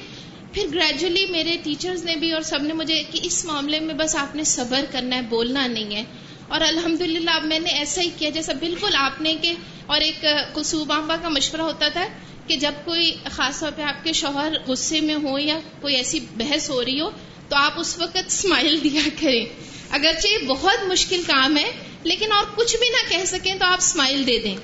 پھر 0.54 0.66
گریجولی 0.74 1.26
میرے 1.30 1.58
ٹیچرز 1.64 2.04
نے 2.04 2.16
بھی 2.16 2.32
اور 2.32 2.42
سب 2.42 2.62
نے 2.62 2.74
مجھے 2.74 3.04
کہ 3.12 3.20
اس 3.24 3.46
معاملے 3.46 3.80
میں 3.80 3.94
بس 3.94 4.16
آپ 4.16 4.36
نے 4.36 4.44
صبر 4.44 4.86
کرنا 4.92 5.16
ہے 5.16 5.22
بولنا 5.22 5.68
نہیں 5.68 5.96
ہے۔ 5.96 6.04
اور 6.48 6.62
الحمد 6.62 7.02
للہ 7.02 7.30
اب 7.30 7.46
میں 7.46 7.60
نے 7.60 7.70
ایسا 7.70 8.02
ہی 8.02 8.10
کیا 8.18 8.30
جیسا 8.30 8.54
بالکل 8.60 8.96
آپ 8.96 9.22
نے 9.22 9.36
کہ 9.42 9.54
اور 9.86 10.02
ایک 10.02 10.26
قصوب 10.54 10.92
آمبا 10.92 11.16
کا 11.22 11.30
مشورہ 11.30 11.62
ہوتا 11.62 11.88
تھا 11.90 12.06
کہ 12.48 12.56
جب 12.56 12.72
کوئی 12.86 13.12
خاص 13.32 13.60
طور 13.60 13.72
پہ 13.76 13.82
آپ 13.82 14.04
کے 14.04 14.14
شوہر 14.14 14.54
غصے 14.68 15.02
میں 15.02 15.16
ہو 15.16 15.40
یا 15.40 15.60
کوئی 15.82 15.96
ایسی 15.96 16.20
بحث 16.38 16.70
ہو 16.70 16.86
رہی 16.86 17.02
ہو 17.02 17.10
تو 17.50 17.56
آپ 17.56 17.80
اس 17.80 18.00
وقت 18.00 18.18
اسمائل 18.28 18.84
دیا 18.84 19.02
کریں۔ 19.22 19.46
اگرچہ 19.92 20.28
یہ 20.28 20.48
بہت 20.48 20.88
مشکل 20.88 21.22
کام 21.28 21.58
ہے 21.58 21.72
لیکن 22.04 22.32
اور 22.32 22.46
کچھ 22.56 22.76
بھی 22.80 22.90
نہ 22.90 23.10
کہہ 23.10 23.26
سکیں 23.26 23.56
تو 23.56 23.66
آپ 23.66 23.78
اسمائل 23.78 24.28
دے 24.28 24.40
دیں۔ 24.44 24.56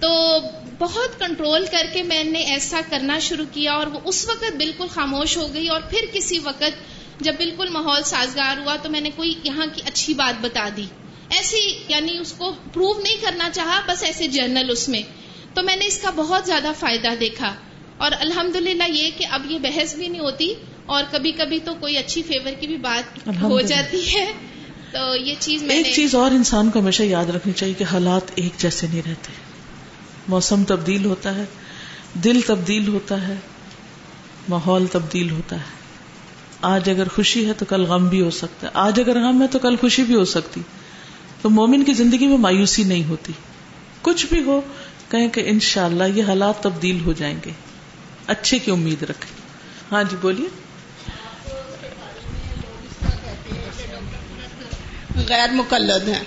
تو 0.00 0.38
بہت 0.78 1.20
کنٹرول 1.20 1.66
کر 1.70 1.86
کے 1.92 2.02
میں 2.02 2.24
نے 2.24 2.38
ایسا 2.38 2.80
کرنا 2.90 3.18
شروع 3.18 3.44
کیا 3.52 3.72
اور 3.72 3.86
وہ 3.86 4.00
اس 4.04 4.28
وقت 4.28 4.56
بالکل 4.56 4.86
خاموش 4.86 5.36
ہو 5.36 5.54
گئی 5.54 5.68
اور 5.68 5.80
پھر 5.90 5.98
کسی 6.12 6.38
وقت 6.38 6.64
جب 7.20 7.34
بالکل 7.36 7.68
ماحول 7.68 8.02
سازگار 8.02 8.56
ہوا 8.58 8.76
تو 8.82 8.90
میں 8.90 9.00
نے 9.00 9.10
کوئی 9.16 9.34
یہاں 9.44 9.66
کی 9.74 9.82
اچھی 9.84 10.14
بات 10.14 10.40
بتا 10.40 10.68
دی۔ 10.76 10.84
ایسی 11.30 11.78
یعنی 11.88 12.18
اس 12.18 12.32
کو 12.32 12.52
پروو 12.72 13.00
نہیں 13.00 13.16
کرنا 13.20 13.48
چاہا 13.52 13.80
بس 13.86 14.02
ایسے 14.02 14.28
جرنل 14.28 14.70
اس 14.70 14.88
میں۔ 14.88 15.02
تو 15.54 15.62
میں 15.62 15.76
نے 15.76 15.86
اس 15.86 15.98
کا 15.98 16.10
بہت 16.10 16.46
زیادہ 16.46 16.72
فائدہ 16.78 17.08
دیکھا۔ 17.20 17.54
اور 17.96 18.10
الحمد 18.20 18.56
یہ 18.88 19.10
کہ 19.18 19.26
اب 19.30 19.50
یہ 19.50 19.58
بحث 19.58 19.94
بھی 19.94 20.08
نہیں 20.08 20.20
ہوتی 20.20 20.54
اور 20.86 21.04
کبھی 21.10 21.32
کبھی 21.32 21.58
تو 21.64 21.74
کوئی 21.80 21.98
اچھی 21.98 22.22
فیور 22.22 22.52
کی 22.60 22.66
بھی 22.66 22.76
بات 22.76 23.28
ہو 23.42 23.60
جاتی 23.60 24.14
ہے۔ 24.14 24.32
تو 24.92 25.16
یہ 25.16 25.34
چیز 25.38 25.62
میں 25.62 25.76
ایک 25.76 25.94
چیز 25.94 26.14
اور 26.14 26.30
انسان 26.30 26.70
کو 26.70 26.78
ہمیشہ 26.78 27.02
یاد 27.02 27.24
رکھنی 27.24 27.52
چاہیے 27.52 27.74
کہ 27.74 27.84
حالات 27.84 28.22
ایک 28.34 28.52
جیسے 28.58 28.86
نہیں 28.86 29.02
رہتے۔ 29.06 29.32
موسم 30.28 30.64
تبدیل 30.64 31.04
ہوتا 31.04 31.34
ہے 31.34 31.44
دل 32.24 32.40
تبدیل 32.46 32.88
ہوتا 32.88 33.28
ہے 33.28 33.34
ماحول 34.48 34.86
تبدیل 34.86 35.30
ہوتا 35.30 35.56
ہے۔ 35.56 35.76
آج 36.60 36.90
اگر 36.90 37.08
خوشی 37.08 37.46
ہے 37.48 37.52
تو 37.52 37.64
کل 37.64 37.82
غم 37.82 38.08
بھی 38.08 38.20
ہو 38.20 38.30
سکتا 38.30 38.66
ہے۔ 38.66 38.72
آج 38.74 39.00
اگر 39.00 39.20
غم 39.20 39.42
ہے 39.42 39.46
تو 39.46 39.58
کل 39.58 39.76
خوشی 39.76 40.02
بھی 40.02 40.14
ہو 40.14 40.24
سکتی۔ 40.24 40.60
تو 41.42 41.50
مومن 41.50 41.84
کی 41.84 41.92
زندگی 41.92 42.26
میں 42.26 42.38
مایوسی 42.38 42.84
نہیں 42.84 43.04
ہوتی۔ 43.04 43.32
کچھ 44.02 44.26
بھی 44.26 44.42
ہو 44.42 44.60
کہیں 45.08 45.28
کہ 45.28 45.42
انشاءاللہ 45.46 46.04
یہ 46.04 46.22
حالات 46.22 46.62
تبدیل 46.62 47.00
ہو 47.06 47.12
جائیں 47.12 47.38
گے۔ 47.46 47.50
اچھے 48.26 48.58
کی 48.58 48.70
امید 48.70 49.02
رکھیں۔ 49.02 49.36
ہاں 49.92 50.04
جی 50.04 50.16
بولیے۔ 50.20 50.65
غیر 55.28 55.50
مقلد 55.50 56.08
ہیں۔ 56.08 56.24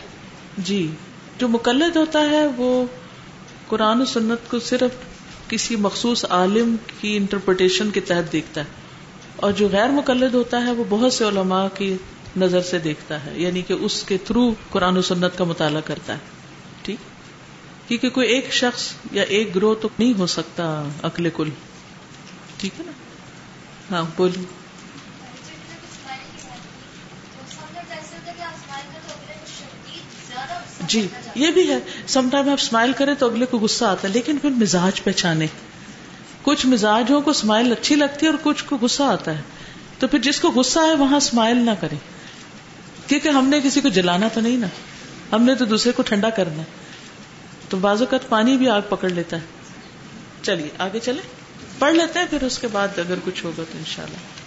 جی 0.58 0.92
جو 1.38 1.48
مقلد 1.48 1.96
ہوتا 1.96 2.20
ہے، 2.22 2.48
وہ 2.48 2.86
قرآن 3.68 4.02
و 4.02 4.06
سنت 4.06 4.52
کو 4.52 4.60
صرف 4.60 4.92
کسی 5.50 5.76
مخصوص 5.76 6.26
عالم 6.30 6.76
کی 7.02 7.18
انٹرپریٹیشن 7.18 7.92
کے 7.92 8.00
تحت 8.00 8.32
دیکھتا 8.32 8.62
ہے۔ 8.62 8.66
اور 9.36 9.52
جو 9.52 9.68
غیر 9.72 9.90
مقلد 9.90 10.34
ہوتا 10.34 10.62
ہے، 10.66 10.72
وہ 10.72 10.84
بہت 10.90 11.14
سے 11.14 11.28
علماء 11.28 11.68
کی 11.74 11.96
نظر 12.38 12.62
سے 12.62 12.80
دیکھتا 12.80 13.26
ہے۔ 13.26 13.32
یعنی 13.36 13.62
کہ 13.62 13.74
اس 13.74 14.04
کے 14.04 14.18
تھرو 14.18 14.54
قرآن 14.70 14.98
و 14.98 15.02
سنت 15.02 15.38
کا 15.38 15.44
مطالعہ 15.44 15.82
کرتا 15.86 16.14
ہے۔ 16.14 16.18
ٹھیک؟ 16.82 16.98
کیونکہ 17.88 18.10
کوئی 18.10 18.28
ایک 18.28 18.54
شخص 18.54 18.94
یا 19.12 19.24
ایک 19.24 19.56
گروہ 19.56 19.76
تو 19.76 19.90
نہیں 20.00 20.14
ہو 20.18 20.28
سکتا 20.28 20.84
اکلے 21.04 21.30
کل۔ 21.34 21.50
ٹھیک 22.58 22.80
ہے 22.80 22.86
نا؟ 22.86 22.92
ہاں 23.96 24.04
بولیے۔ 24.18 24.59
جی 30.90 31.08
یہ 31.36 31.52
بھی 31.52 31.70
ہے۔ 31.70 31.80
سم 32.08 32.30
ٹائم 32.32 32.50
آپ 32.50 32.58
اسمائل 32.62 32.92
کریں 32.94 33.14
تو 33.14 33.26
اگلے 33.26 33.46
کو 33.46 33.60
غصہ 33.60 33.86
آتا 33.86 34.08
ہے، 34.08 34.14
لیکن 34.14 34.38
پھر 34.38 34.50
مزاج 34.50 35.04
پہچانے۔ 35.04 35.48
کچھ 36.42 36.66
مزاجوں 36.66 37.22
کو 37.22 37.32
اسمائل 37.32 37.72
اچھی 37.72 37.96
لگتی 37.96 38.26
ہے 38.26 38.32
اور 38.32 38.40
کچھ 38.44 38.64
کو 38.64 38.78
غصہ 38.82 39.04
آتا 39.04 39.38
ہے۔ 39.38 39.42
تو 40.00 40.08
پھر 40.08 40.20
جس 40.20 40.40
کو 40.40 40.52
غصہ 40.52 40.80
ہے، 40.80 40.96
وہاں 40.96 41.18
اسمائل 41.18 41.58
نہ 41.58 41.72
کرے 41.80 41.96
کیونکہ 43.08 43.30
ہم 43.30 43.48
نے 43.48 43.60
کسی 43.64 43.82
کو 43.82 43.90
جلانا 43.90 44.28
تو 44.28 44.42
نہیں 44.42 44.58
نا۔ 44.58 44.68
ہم 45.32 45.44
نے 45.44 45.56
تو 45.56 45.66
دوسرے 45.66 45.92
کو 45.92 46.04
ٹھنڈا 46.04 46.30
کرنا 46.30 46.64
تو 47.70 47.78
بعض 47.78 48.02
اوقات 48.02 48.30
پانی 48.30 48.58
بھی 48.58 48.70
آگ 48.70 48.82
پکڑ 48.90 49.10
لیتا 49.10 49.38
ہے۔ 49.38 49.42
چلیے، 50.42 50.70
آگے 50.78 51.00
چلے 51.00 51.22
پڑھ 51.80 51.94
لیتے 51.94 52.20
ہیں، 52.20 52.26
پھر 52.30 52.44
اس 52.44 52.60
کے 52.60 52.68
بعد 52.68 52.88
اگر 53.00 53.16
کچھ 53.26 53.46
ہوگا 53.46 53.64
تو 53.72 53.78
انشاءاللہ۔ 53.78 54.39